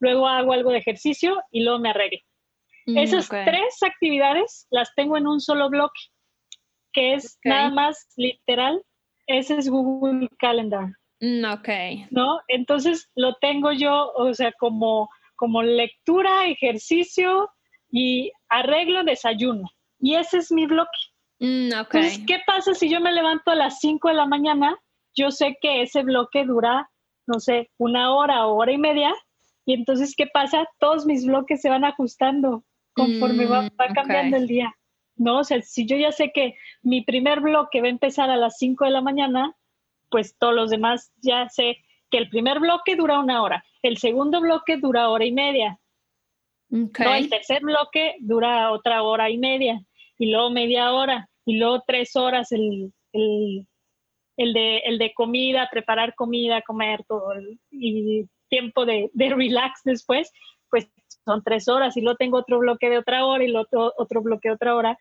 [0.00, 2.20] luego hago algo de ejercicio y luego me arreglo.
[2.86, 6.00] Mm, Esas tres actividades las tengo en un solo bloque,
[6.92, 8.84] que es nada más literal,
[9.26, 10.90] ese es Google Calendar.
[11.20, 11.68] Mm, ok.
[12.10, 12.40] ¿No?
[12.48, 17.50] Entonces lo tengo yo, o sea, como, como lectura, ejercicio
[17.90, 19.70] y arreglo, desayuno.
[19.98, 20.90] Y ese es mi bloque.
[21.38, 22.00] Mm, okay.
[22.00, 24.78] Entonces, ¿qué pasa si yo me levanto a las 5 de la mañana?
[25.14, 26.90] Yo sé que ese bloque dura,
[27.26, 29.12] no sé, una hora o hora y media.
[29.66, 30.66] Y entonces, ¿qué pasa?
[30.78, 32.64] Todos mis bloques se van ajustando
[32.94, 34.74] conforme va, mm, cambiando el día.
[35.16, 35.40] ¿No?
[35.40, 38.56] O sea, si yo ya sé que mi primer bloque va a empezar a las
[38.56, 39.54] 5 de la mañana,
[40.10, 41.78] pues todos los demás ya sé
[42.10, 45.78] que el primer bloque dura una hora, el segundo bloque dura hora y media.
[46.70, 49.80] el tercer bloque dura otra hora y media,
[50.18, 53.66] y luego media hora, y luego tres horas el, el,
[54.36, 57.32] de, el de comida, preparar comida, comer todo,
[57.70, 60.32] y tiempo de, de relax después,
[60.68, 60.90] pues
[61.24, 64.22] son tres horas, y luego tengo otro bloque de otra hora y luego otro, otro
[64.22, 64.98] bloque de otra hora.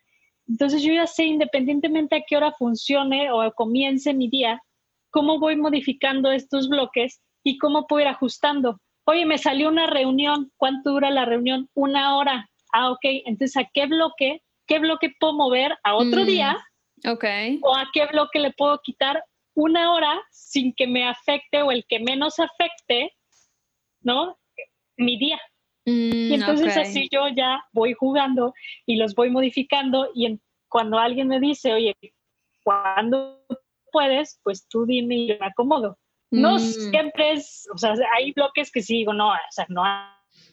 [0.47, 4.61] Entonces yo ya sé, independientemente a qué hora funcione o comience mi día,
[5.09, 8.79] cómo voy modificando estos bloques y cómo puedo ir ajustando.
[9.05, 11.69] Oye, me salió una reunión, ¿cuánto dura la reunión?
[11.73, 12.49] Una hora.
[12.73, 14.43] Ah, ok, entonces ¿a qué bloque?
[14.67, 16.57] ¿Qué bloque puedo mover a otro mm, día?
[17.07, 17.25] Ok.
[17.61, 19.23] ¿O a qué bloque le puedo quitar
[19.55, 23.15] una hora sin que me afecte o el que menos afecte,
[24.01, 24.37] ¿no?
[24.95, 25.39] Mi día.
[25.85, 28.53] Mm, y entonces así yo ya voy jugando
[28.85, 31.95] y los voy modificando y cuando alguien me dice, oye,
[32.63, 33.43] ¿cuándo
[33.91, 35.97] puedes, pues tú dime y yo me acomodo.
[36.31, 36.59] No mm.
[36.59, 39.83] siempre es, o sea, hay bloques que sí digo, no, o sea, no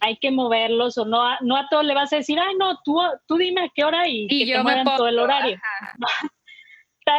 [0.00, 2.78] hay que moverlos o no a, no a todo le vas a decir, ay, no,
[2.84, 5.58] tú, tú dime a qué hora y, que yo te muevan todo el horario.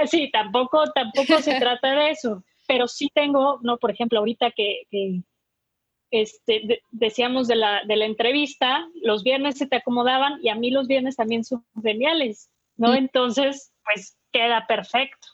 [0.05, 4.83] sí, tampoco, tampoco se trata de eso, pero sí tengo, no, por ejemplo, ahorita que,
[4.89, 5.21] que
[6.11, 10.71] este, decíamos de la, de la entrevista, los viernes se te acomodaban y a mí
[10.71, 12.93] los viernes también son geniales, ¿no?
[12.93, 15.27] Entonces, pues queda perfecto.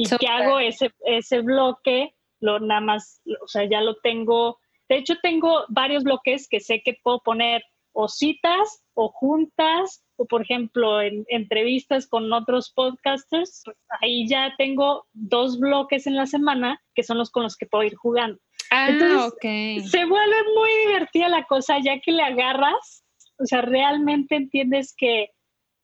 [0.00, 0.58] ¿Y qué hago?
[0.58, 4.58] Ese, ese bloque, lo nada más, o sea, ya lo tengo.
[4.88, 10.26] De hecho, tengo varios bloques que sé que puedo poner o citas o juntas o,
[10.26, 13.62] por ejemplo, en entrevistas con otros podcasters.
[14.00, 17.84] ahí ya tengo dos bloques en la semana que son los con los que puedo
[17.84, 18.38] ir jugando.
[18.70, 23.04] Ah, Entonces, se vuelve muy divertida la cosa ya que le agarras,
[23.38, 25.30] o sea, realmente entiendes que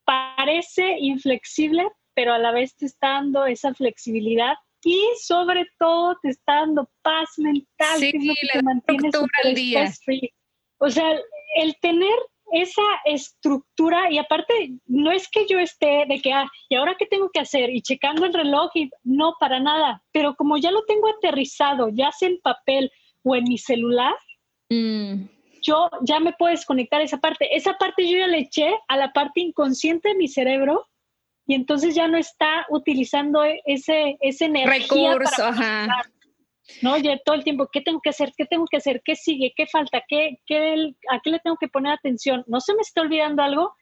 [0.05, 1.87] parece inflexible,
[2.17, 6.91] pero a la vez te está dando esa flexibilidad y sobre todo te está dando
[7.03, 9.93] paz mental, que es lo que te mantiene súper día.
[10.79, 11.14] O sea,
[11.57, 12.14] el tener
[12.53, 17.05] esa estructura y aparte no es que yo esté de que, ah, ¿y ahora qué
[17.05, 17.69] tengo que hacer?
[17.71, 22.12] Y checando el reloj y no, para nada, pero como ya lo tengo aterrizado, ya
[22.12, 22.91] sea en papel
[23.25, 24.14] o en mi celular,
[24.71, 25.25] mm.
[25.62, 27.55] yo ya me puedo desconectar esa parte.
[27.55, 30.87] Esa parte yo ya le eché a la parte inconsciente de mi cerebro
[31.47, 36.03] y entonces ya no está utilizando ese, ese energía recurso, ajá.
[36.82, 36.97] ¿no?
[36.99, 38.32] Ya todo el tiempo, ¿qué tengo que hacer?
[38.36, 39.01] ¿Qué tengo que hacer?
[39.05, 39.53] ¿Qué sigue?
[39.57, 40.03] ¿Qué falta?
[40.09, 42.42] ¿Qué, qué, ¿A qué le tengo que poner atención?
[42.49, 43.74] ¿No se me está olvidando algo?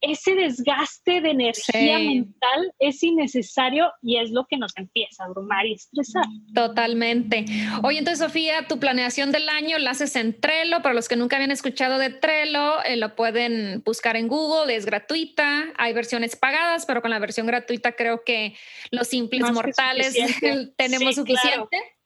[0.00, 5.66] Ese desgaste de energía mental es innecesario y es lo que nos empieza a abrumar
[5.66, 6.24] y estresar.
[6.54, 7.44] Totalmente.
[7.82, 10.82] Oye, entonces, Sofía, tu planeación del año la haces en Trello.
[10.82, 14.86] Para los que nunca habían escuchado de Trello, eh, lo pueden buscar en Google, es
[14.86, 15.72] gratuita.
[15.76, 18.54] Hay versiones pagadas, pero con la versión gratuita creo que
[18.90, 20.14] los simples mortales
[20.76, 21.97] tenemos suficiente.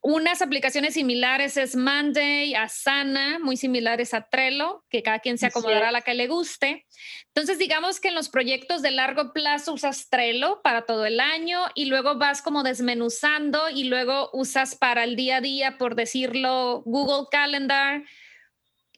[0.00, 5.88] Unas aplicaciones similares es Monday, Asana, muy similares a Trello, que cada quien se acomodará
[5.88, 6.86] a la que le guste.
[7.34, 11.60] Entonces, digamos que en los proyectos de largo plazo usas Trello para todo el año
[11.74, 16.82] y luego vas como desmenuzando y luego usas para el día a día, por decirlo,
[16.84, 18.04] Google Calendar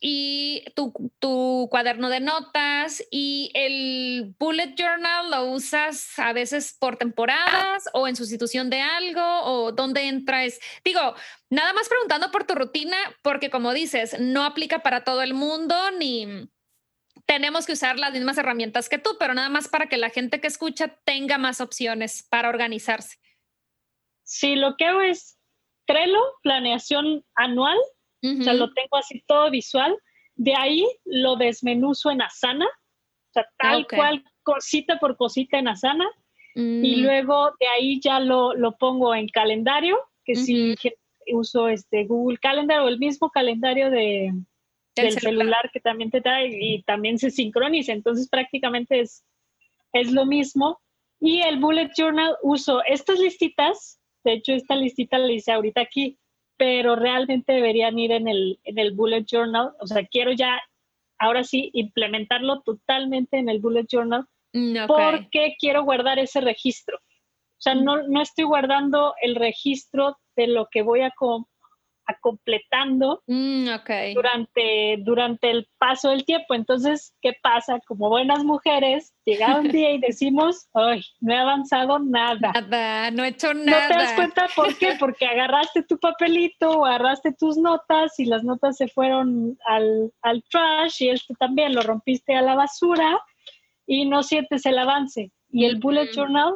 [0.01, 7.85] y tu, cuaderno de notas y el bullet journal lo usas a veces por temporadas
[7.93, 10.59] o en sustitución de algo o dónde entras.
[10.85, 11.15] Digo,
[11.51, 15.77] nada más preguntando por tu rutina porque como dices, no aplica para todo el mundo
[15.99, 16.49] ni
[17.27, 20.41] tenemos que usar las mismas herramientas que tú, pero nada más para que la gente
[20.41, 23.19] que escucha tenga más opciones para organizarse.
[24.25, 25.39] Sí, lo que hago es
[25.87, 27.77] Trello, planeación anual
[28.23, 29.97] o sea, lo tengo así todo visual.
[30.35, 36.09] De ahí lo desmenuzo en Asana, o sea, tal cual, cosita por cosita en Asana.
[36.55, 37.03] Y mm.
[37.03, 40.75] luego de ahí ya lo, lo pongo en calendario, que si
[41.33, 44.33] uso este Google Calendar o el mismo calendario de,
[44.97, 45.71] del celular.
[45.73, 47.93] que también te trae y también se sincroniza.
[47.93, 49.25] Entonces prácticamente es,
[49.93, 50.81] es lo mismo.
[51.21, 56.19] Y el Bullet Journal uso estas listitas, de hecho esta listita la hice ahorita aquí,
[56.61, 59.73] pero realmente deberían ir en el, en el bullet journal.
[59.81, 60.61] O sea, quiero ya,
[61.19, 66.99] ahora sí, implementarlo totalmente en el bullet journal mm, porque quiero guardar ese registro.
[66.99, 71.11] O sea, no, no estoy guardando el registro de lo que voy a,
[72.21, 73.69] completando mm,
[74.15, 76.55] durante, durante el paso del tiempo.
[76.55, 77.81] Entonces, ¿qué pasa?
[77.87, 82.53] Como buenas mujeres, llega un día y decimos, ay, no he avanzado nada.
[82.53, 83.83] Nada, no he hecho nada.
[83.83, 84.95] ¿No te das cuenta por qué?
[84.99, 91.03] Porque agarraste tu papelito, agarraste tus notas y las notas se fueron al, al trash
[91.03, 93.21] y este también lo rompiste a la basura
[93.87, 95.33] y no sientes el avance.
[95.51, 96.55] Y el bullet journal,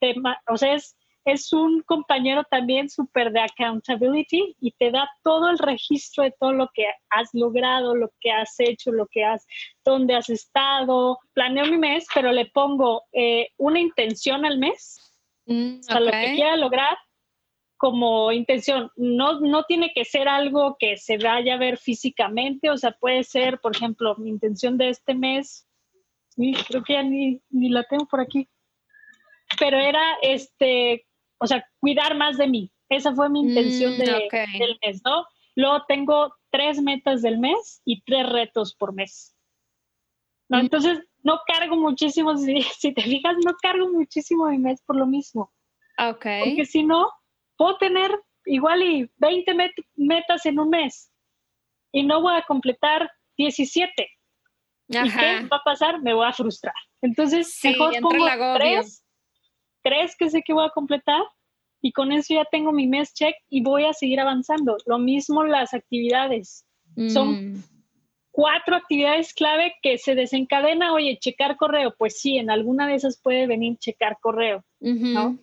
[0.00, 0.14] te,
[0.48, 0.97] o sea, es
[1.32, 6.52] es un compañero también súper de accountability y te da todo el registro de todo
[6.52, 9.46] lo que has logrado, lo que has hecho, lo que has,
[9.84, 11.18] dónde has estado.
[11.32, 16.10] Planeo mi mes, pero le pongo eh, una intención al mes, mm, o sea, lo
[16.10, 16.96] que quiera lograr
[17.76, 18.90] como intención.
[18.96, 23.22] No, no tiene que ser algo que se vaya a ver físicamente, o sea, puede
[23.24, 25.66] ser, por ejemplo, mi intención de este mes,
[26.68, 28.48] creo que ya ni, ni la tengo por aquí.
[29.58, 31.07] Pero era este
[31.38, 32.72] o sea, cuidar más de mí.
[32.88, 35.26] Esa fue mi intención mm, del mes, ¿no?
[35.54, 39.34] Luego tengo tres metas del mes y tres retos por mes.
[40.48, 40.58] ¿no?
[40.58, 40.60] Mm.
[40.60, 42.36] Entonces, no cargo muchísimo,
[42.78, 45.52] si, te fijas, no cargo muchísimo mi mes por lo mismo.
[45.98, 46.26] Ok.
[46.44, 47.10] Porque si no,
[47.56, 48.10] puedo tener
[48.46, 49.52] igual y 20
[49.96, 51.12] metas en un mes
[51.92, 54.08] y no voy a completar 17.
[54.90, 56.00] ¿Y qué va a pasar?
[56.00, 56.74] Me voy a frustrar.
[57.02, 59.04] Entonces, mejor pongo tres
[59.82, 61.22] tres que sé que voy a completar
[61.80, 64.76] y con eso ya tengo mi mes check y voy a seguir avanzando.
[64.86, 66.64] Lo mismo las actividades.
[67.08, 67.64] Son mm.
[68.32, 71.94] cuatro actividades clave que se desencadena, oye, checar correo.
[71.96, 75.38] Pues sí, en alguna de esas puede venir checar correo, ¿no?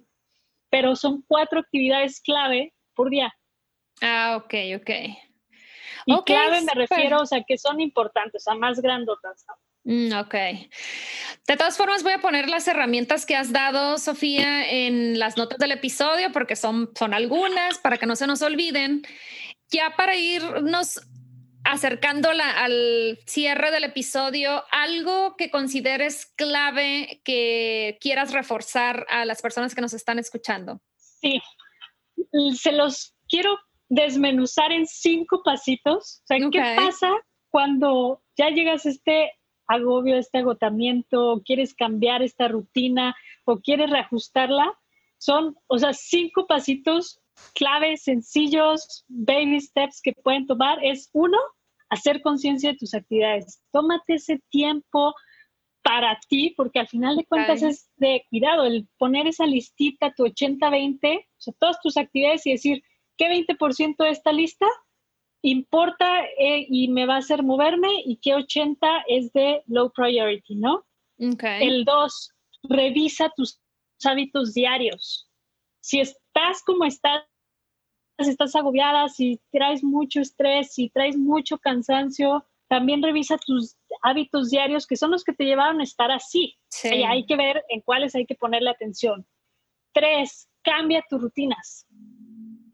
[0.70, 3.34] Pero son cuatro actividades clave por día.
[4.02, 4.90] Ah, ok, ok.
[6.08, 9.46] Y clave me refiero, o sea, que son importantes, a más grandotas.
[9.86, 10.34] Ok.
[11.48, 15.60] De todas formas, voy a poner las herramientas que has dado, Sofía, en las notas
[15.60, 19.04] del episodio, porque son, son algunas, para que no se nos olviden.
[19.70, 21.02] Ya para irnos
[21.64, 29.74] acercando al cierre del episodio, algo que consideres clave que quieras reforzar a las personas
[29.74, 30.80] que nos están escuchando.
[30.96, 31.42] Sí,
[32.56, 33.58] se los quiero
[33.90, 36.22] desmenuzar en cinco pasitos.
[36.24, 37.12] O sea, ¿qué pasa
[37.50, 39.32] cuando ya llegas a este
[39.68, 44.78] agobio, este agotamiento, quieres cambiar esta rutina o quieres reajustarla,
[45.18, 47.22] son, o sea, cinco pasitos
[47.54, 50.84] claves, sencillos, baby steps que pueden tomar.
[50.84, 51.38] Es uno,
[51.90, 53.62] hacer conciencia de tus actividades.
[53.72, 55.14] Tómate ese tiempo
[55.82, 60.26] para ti, porque al final de cuentas es de cuidado, el poner esa listita, tu
[60.26, 62.84] 80-20, o sea, todas tus actividades y decir,
[63.18, 64.66] ¿qué 20% de esta lista
[65.50, 70.56] importa eh, y me va a hacer moverme y que 80 es de low priority,
[70.56, 70.86] ¿no?
[71.18, 72.30] El 2,
[72.64, 73.62] revisa tus
[74.04, 75.30] hábitos diarios.
[75.82, 77.24] Si estás como estás,
[78.18, 84.88] estás agobiada, si traes mucho estrés, si traes mucho cansancio, también revisa tus hábitos diarios
[84.88, 86.58] que son los que te llevaron a estar así.
[86.84, 89.28] Y hay que ver en cuáles hay que ponerle atención.
[89.94, 91.86] Tres, cambia tus rutinas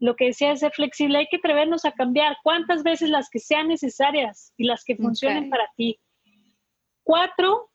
[0.02, 3.38] lo que decía es ser flexible, hay que atrevernos a cambiar cuántas veces las que
[3.38, 6.00] sean necesarias y las que funcionen para ti.
[7.04, 7.70] Cuatro,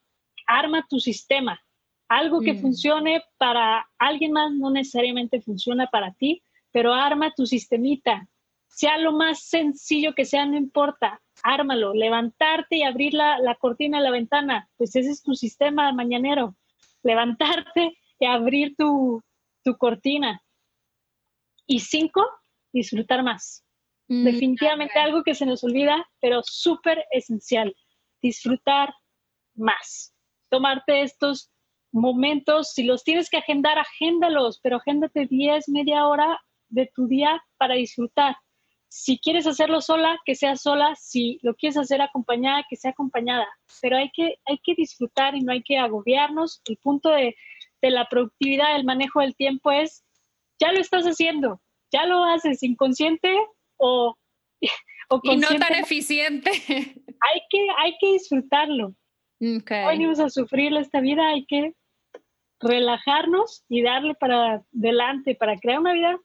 [0.45, 1.63] arma tu sistema.
[2.09, 2.59] Algo que mm.
[2.59, 8.27] funcione para alguien más no necesariamente funciona para ti, pero arma tu sistemita.
[8.67, 11.93] Sea lo más sencillo que sea, no importa, ármalo.
[11.93, 16.57] Levantarte y abrir la, la cortina de la ventana, pues ese es tu sistema mañanero.
[17.03, 19.23] Levantarte y abrir tu,
[19.63, 20.41] tu cortina
[21.67, 22.25] y cinco,
[22.73, 23.63] disfrutar más.
[24.07, 27.75] Mm, Definitivamente algo que se nos olvida, pero súper esencial.
[28.21, 28.93] Disfrutar
[29.55, 30.13] más.
[30.49, 31.51] Tomarte estos
[31.91, 36.39] momentos, si los tienes que agendar, agéndalos, pero agéndate 10, media hora
[36.69, 38.37] de tu día para disfrutar.
[38.89, 40.95] Si quieres hacerlo sola, que sea sola.
[40.95, 43.47] Si lo quieres hacer acompañada, que sea acompañada.
[43.81, 46.61] Pero hay que, hay que disfrutar y no hay que agobiarnos.
[46.65, 47.35] El punto de,
[47.81, 50.05] de la productividad, del manejo del tiempo es
[50.59, 53.35] ya lo estás haciendo, ya lo haces inconsciente
[53.77, 54.15] o,
[55.09, 56.51] o Y no tan eficiente.
[57.19, 58.93] Hay que, hay que disfrutarlo.
[59.41, 59.81] Okay.
[59.81, 61.73] No venimos a sufrir esta vida, hay que
[62.59, 66.19] relajarnos y darle para adelante, para crear una vida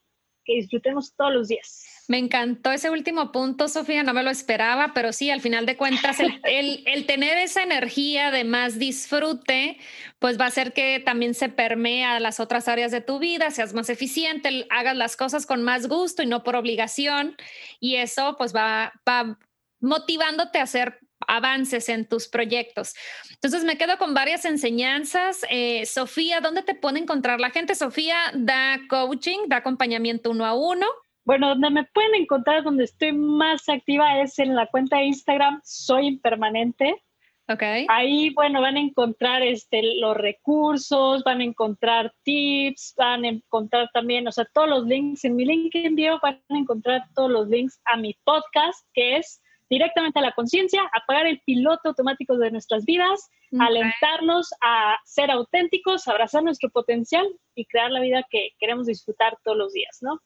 [0.45, 1.91] que disfrutemos todos los días.
[2.12, 5.78] Me encantó ese último punto, Sofía, no me lo esperaba, pero sí, al final de
[5.78, 9.78] cuentas, el, el, tener esa energía de más disfrute,
[10.18, 13.50] pues va a hacer que también se permee a las otras áreas de tu vida,
[13.50, 17.34] seas más eficiente, hagas las cosas con más gusto y no por obligación,
[17.80, 19.38] y eso pues va, va
[19.80, 22.92] motivándote a hacer avances en tus proyectos.
[23.30, 25.46] Entonces me quedo con varias enseñanzas.
[25.48, 27.74] Eh, Sofía, ¿dónde te puede encontrar la gente?
[27.74, 30.86] Sofía da coaching, da acompañamiento uno a uno.
[31.25, 35.61] Bueno, donde me pueden encontrar, donde estoy más activa es en la cuenta de Instagram,
[35.62, 37.03] soy impermanente.
[37.49, 37.87] Okay.
[37.89, 43.91] Ahí, bueno, van a encontrar este, los recursos, van a encontrar tips, van a encontrar
[43.93, 45.25] también, o sea, todos los links.
[45.25, 49.16] En mi link en bio van a encontrar todos los links a mi podcast, que
[49.16, 55.31] es directamente a la conciencia, apagar el piloto automático de nuestras vidas, alentarnos a ser
[55.31, 60.20] auténticos, abrazar nuestro potencial y crear la vida que queremos disfrutar todos los días, ¿no?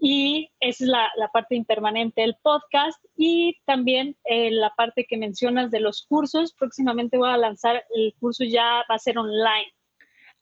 [0.00, 5.16] Y esa es la, la parte impermanente del podcast y también eh, la parte que
[5.16, 6.54] mencionas de los cursos.
[6.54, 9.72] Próximamente voy a lanzar el curso, ya va a ser online.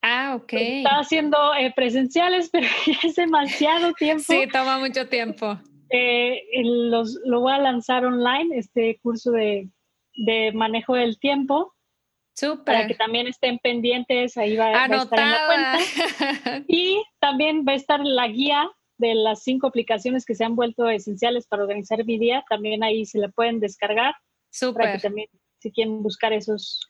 [0.03, 0.53] Ah, ok.
[0.53, 4.23] Estaba haciendo eh, presenciales, pero ya es demasiado tiempo.
[4.23, 5.59] Sí, toma mucho tiempo.
[5.89, 9.69] Eh, los, lo voy a lanzar online, este curso de,
[10.13, 11.73] de manejo del tiempo.
[12.35, 12.65] Súper.
[12.65, 16.63] Para que también estén pendientes, ahí va, va, a estar en la cuenta.
[16.67, 20.89] Y también va a estar la guía de las cinco aplicaciones que se han vuelto
[20.89, 22.43] esenciales para organizar mi día.
[22.49, 24.15] También ahí se la pueden descargar.
[24.49, 24.83] Súper.
[24.83, 25.29] Para que también,
[25.59, 26.89] si quieren buscar esos,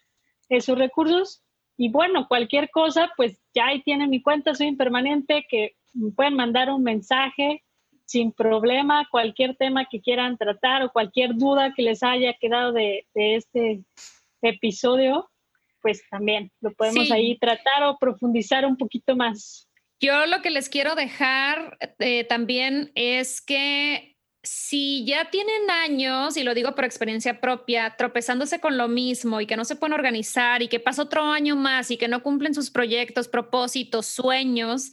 [0.50, 1.44] esos recursos.
[1.78, 6.36] Y bueno, cualquier cosa, pues ya ahí tienen mi cuenta, soy impermanente, que me pueden
[6.36, 7.64] mandar un mensaje
[8.08, 13.06] sin problema, cualquier tema que quieran tratar o cualquier duda que les haya quedado de,
[13.14, 13.84] este
[14.42, 15.30] episodio,
[15.82, 19.68] pues también lo podemos ahí tratar o profundizar un poquito más.
[20.00, 26.44] Yo lo que les quiero dejar eh, también es que si ya tienen años, y
[26.44, 30.62] lo digo por experiencia propia, tropezándose con lo mismo y que no se pueden organizar
[30.62, 34.92] y que pasa otro año más y que no cumplen sus proyectos, propósitos, sueños,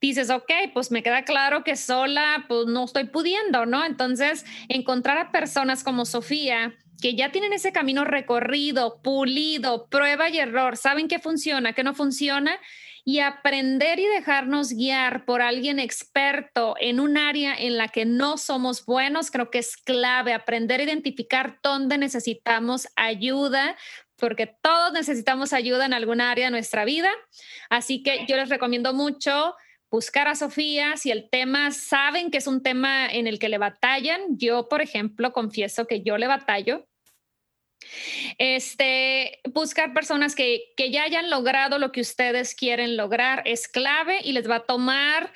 [0.00, 3.84] dices, ok, pues me queda claro que sola, pues no estoy pudiendo, ¿no?
[3.84, 10.38] Entonces, encontrar a personas como Sofía que ya tienen ese camino recorrido, pulido, prueba y
[10.38, 12.60] error, saben qué funciona, qué no funciona,
[13.04, 18.38] y aprender y dejarnos guiar por alguien experto en un área en la que no
[18.38, 23.76] somos buenos, creo que es clave aprender a identificar dónde necesitamos ayuda
[24.16, 27.10] porque todos necesitamos ayuda en alguna área de nuestra vida.
[27.70, 29.56] Así que yo les recomiendo mucho
[29.90, 33.58] buscar a Sofía, si el tema saben que es un tema en el que le
[33.58, 36.86] batallan, yo, por ejemplo, confieso que yo le batallo.
[38.38, 44.20] Este, buscar personas que, que ya hayan logrado lo que ustedes quieren lograr es clave
[44.22, 45.32] y les va a tomar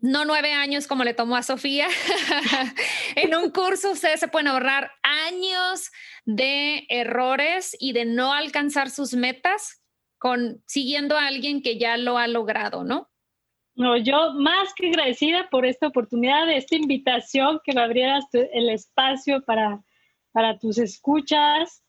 [0.00, 1.88] no nueve años como le tomó a Sofía.
[3.16, 5.90] en un curso ustedes se pueden ahorrar años
[6.24, 9.82] de errores y de no alcanzar sus metas
[10.18, 13.10] con siguiendo a alguien que ya lo ha logrado, ¿no?
[13.76, 18.68] No, yo más que agradecida por esta oportunidad, de esta invitación que me abrieras el
[18.68, 19.82] espacio para,
[20.32, 21.83] para tus escuchas.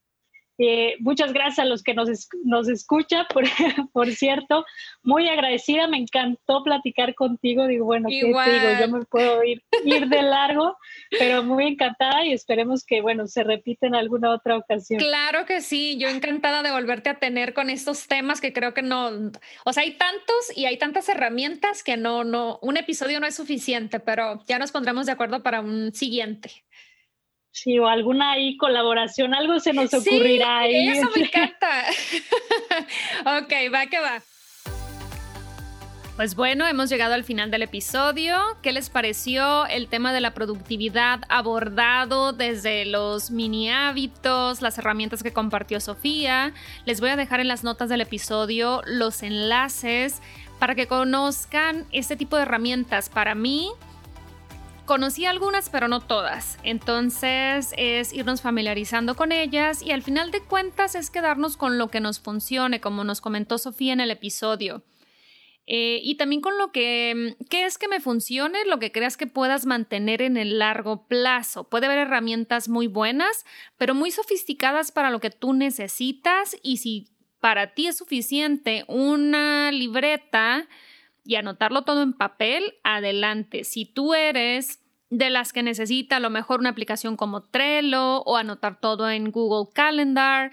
[0.58, 2.10] Eh, muchas gracias a los que nos,
[2.44, 3.46] nos escuchan, por,
[3.92, 4.66] por, cierto.
[5.04, 7.68] Muy agradecida, me encantó platicar contigo.
[7.68, 8.70] Digo, bueno, ¿qué te digo?
[8.80, 10.78] Yo me puedo ir, ir de largo,
[11.12, 15.00] pero muy encantada y esperemos que, bueno, se repita en alguna otra ocasión.
[15.00, 18.82] Claro que sí, yo encantada de volverte a tener con estos temas que creo que
[18.82, 19.32] no,
[19.66, 23.36] o sea, hay tantos y hay tantas herramientas que no, no, un episodio no es
[23.36, 26.52] suficiente, pero ya nos pondremos de acuerdo para un siguiente.
[27.56, 30.90] Sí, o alguna ahí colaboración, algo se nos ocurrirá sí, ahí.
[30.90, 31.86] Eso me encanta.
[33.40, 34.22] ok, va que va.
[36.18, 38.36] Pues bueno, hemos llegado al final del episodio.
[38.62, 45.24] ¿Qué les pareció el tema de la productividad abordado desde los mini hábitos, las herramientas
[45.24, 46.54] que compartió Sofía?
[46.86, 50.22] Les voy a dejar en las notas del episodio los enlaces
[50.60, 53.08] para que conozcan este tipo de herramientas.
[53.10, 53.72] Para mí,
[54.86, 56.60] Conocí algunas, pero no todas.
[56.62, 61.90] Entonces es irnos familiarizando con ellas y al final de cuentas es quedarnos con lo
[61.90, 64.84] que nos funcione, como nos comentó Sofía en el episodio.
[65.66, 68.64] Eh, y también con lo que, ¿qué es que me funcione?
[68.66, 71.68] Lo que creas que puedas mantener en el largo plazo.
[71.68, 73.44] Puede haber herramientas muy buenas,
[73.78, 77.10] pero muy sofisticadas para lo que tú necesitas y si
[77.40, 80.68] para ti es suficiente una libreta,
[81.26, 83.64] y anotarlo todo en papel, adelante.
[83.64, 88.38] Si tú eres de las que necesita a lo mejor una aplicación como Trello o
[88.38, 90.52] anotar todo en Google Calendar,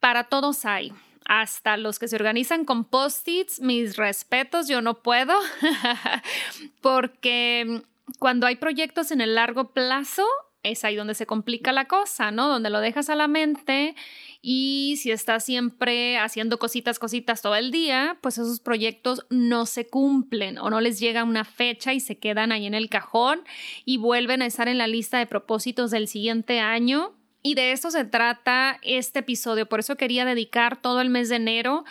[0.00, 0.92] para todos hay.
[1.24, 5.34] Hasta los que se organizan con post-its, mis respetos, yo no puedo,
[6.80, 7.82] porque
[8.18, 10.24] cuando hay proyectos en el largo plazo,
[10.70, 12.48] es ahí donde se complica la cosa, ¿no?
[12.48, 13.94] Donde lo dejas a la mente
[14.42, 19.88] y si estás siempre haciendo cositas, cositas todo el día, pues esos proyectos no se
[19.88, 23.42] cumplen o no les llega una fecha y se quedan ahí en el cajón
[23.84, 27.14] y vuelven a estar en la lista de propósitos del siguiente año.
[27.42, 29.68] Y de eso se trata este episodio.
[29.68, 31.84] Por eso quería dedicar todo el mes de enero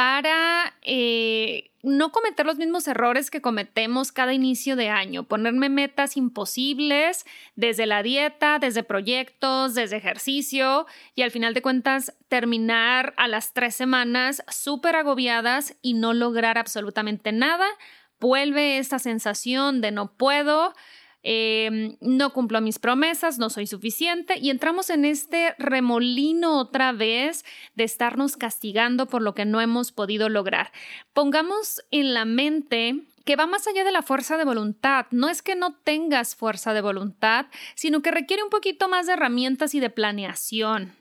[0.00, 6.16] para eh, no cometer los mismos errores que cometemos cada inicio de año, ponerme metas
[6.16, 13.28] imposibles desde la dieta, desde proyectos, desde ejercicio y al final de cuentas terminar a
[13.28, 17.66] las tres semanas súper agobiadas y no lograr absolutamente nada.
[18.20, 20.72] Vuelve esta sensación de no puedo,
[21.22, 27.44] Em, no cumplo mis promesas, no soy suficiente y entramos en este remolino otra vez
[27.74, 30.72] de estarnos castigando por lo que no hemos podido lograr.
[31.12, 35.06] Pongamos en la mente que va más allá de la fuerza de voluntad.
[35.10, 39.12] No es que no tengas fuerza de voluntad, sino que requiere un poquito más de
[39.12, 40.96] herramientas y de planeación.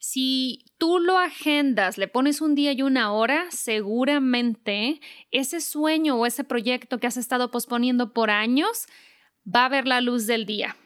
[0.00, 5.00] Si tú lo agendas, le pones un día y una hora, seguramente
[5.30, 8.86] ese sueño o ese proyecto que has estado posponiendo por años
[9.54, 10.76] va a ver la luz del día.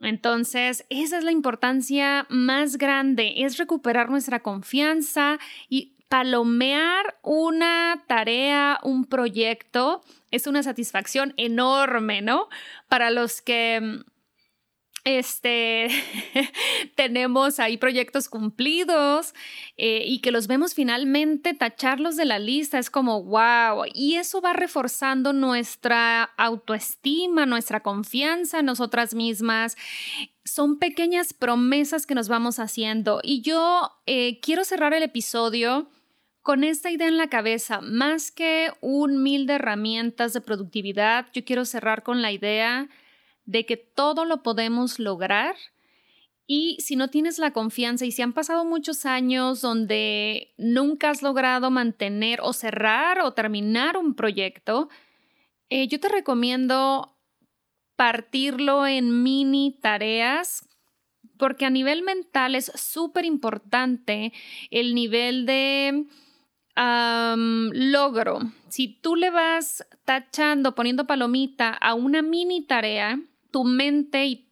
[0.00, 5.38] Entonces, esa es la importancia más grande, es recuperar nuestra confianza
[5.68, 12.48] y palomear una tarea, un proyecto, es una satisfacción enorme, ¿no?
[12.88, 14.02] Para los que
[15.04, 15.88] este,
[16.94, 19.34] tenemos ahí proyectos cumplidos
[19.76, 24.40] eh, y que los vemos finalmente, tacharlos de la lista, es como, wow, y eso
[24.40, 29.76] va reforzando nuestra autoestima, nuestra confianza en nosotras mismas.
[30.44, 35.88] Son pequeñas promesas que nos vamos haciendo y yo eh, quiero cerrar el episodio
[36.42, 41.44] con esta idea en la cabeza, más que un mil de herramientas de productividad, yo
[41.44, 42.88] quiero cerrar con la idea
[43.50, 45.56] de que todo lo podemos lograr.
[46.46, 51.22] Y si no tienes la confianza y si han pasado muchos años donde nunca has
[51.22, 54.88] logrado mantener o cerrar o terminar un proyecto,
[55.68, 57.16] eh, yo te recomiendo
[57.96, 60.68] partirlo en mini tareas
[61.36, 64.32] porque a nivel mental es súper importante
[64.70, 66.06] el nivel de
[66.76, 68.40] logro.
[68.68, 73.20] Si tú le vas tachando, poniendo palomita a una mini tarea,
[73.50, 74.50] tu mente y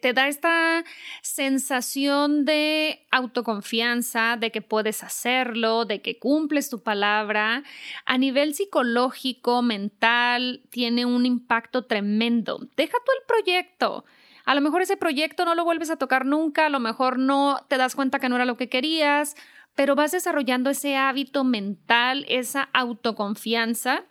[0.00, 0.84] te, da esta
[1.22, 7.62] sensación de autoconfianza, de que puedes hacerlo, de que cumples tu palabra.
[8.04, 12.60] A nivel psicológico, mental, tiene un impacto tremendo.
[12.76, 14.04] Deja tú el proyecto.
[14.44, 17.64] A lo mejor ese proyecto no lo vuelves a tocar nunca, a lo mejor no
[17.68, 19.36] te das cuenta que no era lo que querías,
[19.74, 24.04] pero vas desarrollando ese hábito mental, esa autoconfianza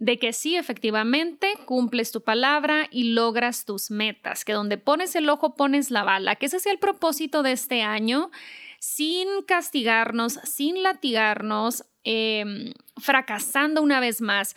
[0.00, 5.28] de que sí, efectivamente, cumples tu palabra y logras tus metas, que donde pones el
[5.28, 8.30] ojo pones la bala, que ese es el propósito de este año,
[8.78, 14.56] sin castigarnos, sin latigarnos, em, fracasando una vez más.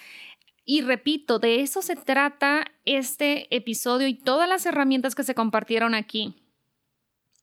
[0.63, 5.93] Y repito, de eso se trata este episodio y todas las herramientas que se compartieron
[5.93, 6.35] aquí.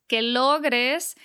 [0.09, 1.19] Que logres,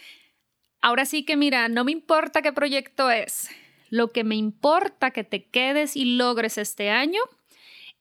[0.81, 3.49] ahora sí que mira, no me importa qué proyecto es,
[3.89, 7.21] lo que me importa que te quedes y logres este año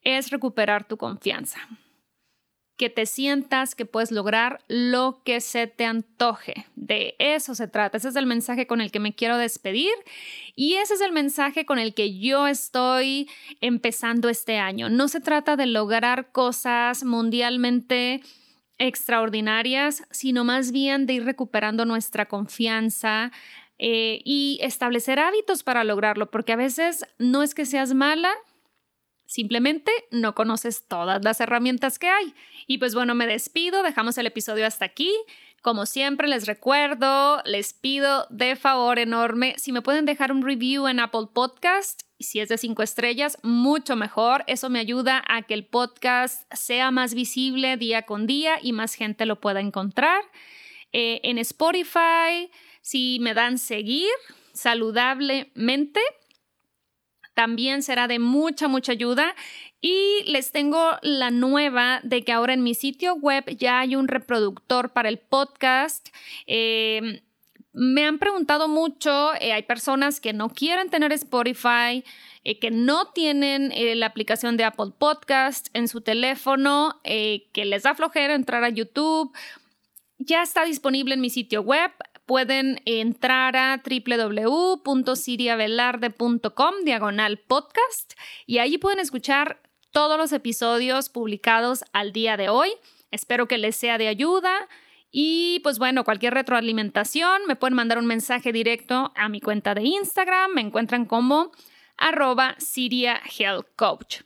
[0.01, 1.59] es recuperar tu confianza.
[2.77, 6.65] Que te sientas que puedes lograr lo que se te antoje.
[6.75, 7.97] De eso se trata.
[7.97, 9.93] Ese es el mensaje con el que me quiero despedir
[10.55, 13.29] y ese es el mensaje con el que yo estoy
[13.61, 14.89] empezando este año.
[14.89, 18.21] No se trata de lograr cosas mundialmente
[18.77, 23.31] extraordinarias, sino más bien de ir recuperando nuestra confianza,
[23.77, 28.31] eh, y establecer hábitos para lograrlo, porque a veces no es que seas mala,
[29.25, 32.33] simplemente no conoces todas las herramientas que hay.
[32.67, 35.11] Y pues bueno, me despido, dejamos el episodio hasta aquí.
[35.61, 40.87] Como siempre les recuerdo, les pido de favor enorme, si me pueden dejar un review
[40.87, 44.43] en Apple Podcast, si es de cinco estrellas, mucho mejor.
[44.47, 48.93] Eso me ayuda a que el podcast sea más visible día con día y más
[48.93, 50.21] gente lo pueda encontrar.
[50.93, 52.49] Eh, en Spotify,
[52.85, 54.11] si me dan seguir
[54.53, 55.99] saludablemente,
[57.33, 59.33] también será de mucha, mucha ayuda.
[59.81, 64.07] Y les tengo la nueva de que ahora en mi sitio web ya hay un
[64.07, 66.09] reproductor para el podcast.
[66.45, 67.21] Em,
[67.73, 72.03] me han preguntado mucho, eh, hay personas que no quieren tener Spotify,
[72.43, 77.81] eh, que no tienen eh, la aplicación de Apple Podcast en su teléfono, que les
[77.81, 79.35] da flojera entrar a YouTube.
[80.19, 81.91] Ya está disponible en mi sitio web
[82.25, 88.13] pueden entrar a www.siriavelarde.com diagonal podcast
[88.45, 89.61] y allí pueden escuchar
[89.91, 92.69] todos los episodios publicados al día de hoy.
[93.11, 94.67] Espero que les sea de ayuda.
[95.09, 99.83] Y pues bueno, cualquier retroalimentación me pueden mandar un mensaje directo a mi cuenta de
[99.83, 100.51] Instagram.
[100.53, 101.53] Me encuentran como
[101.95, 104.23] arroba Siria Health Coach.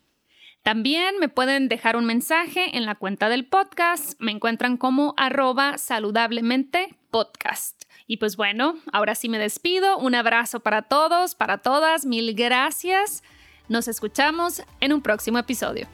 [0.64, 4.20] También me pueden dejar un mensaje en la cuenta del podcast.
[4.20, 7.79] Me encuentran como arroba saludablemente podcast.
[8.10, 10.00] Y pues bueno, ahora sí me despido.
[10.00, 12.08] Un abrazo para todos, para todas.
[12.08, 13.22] Mil gracias.
[13.68, 15.88] Nos escuchamos en un próximo episodio.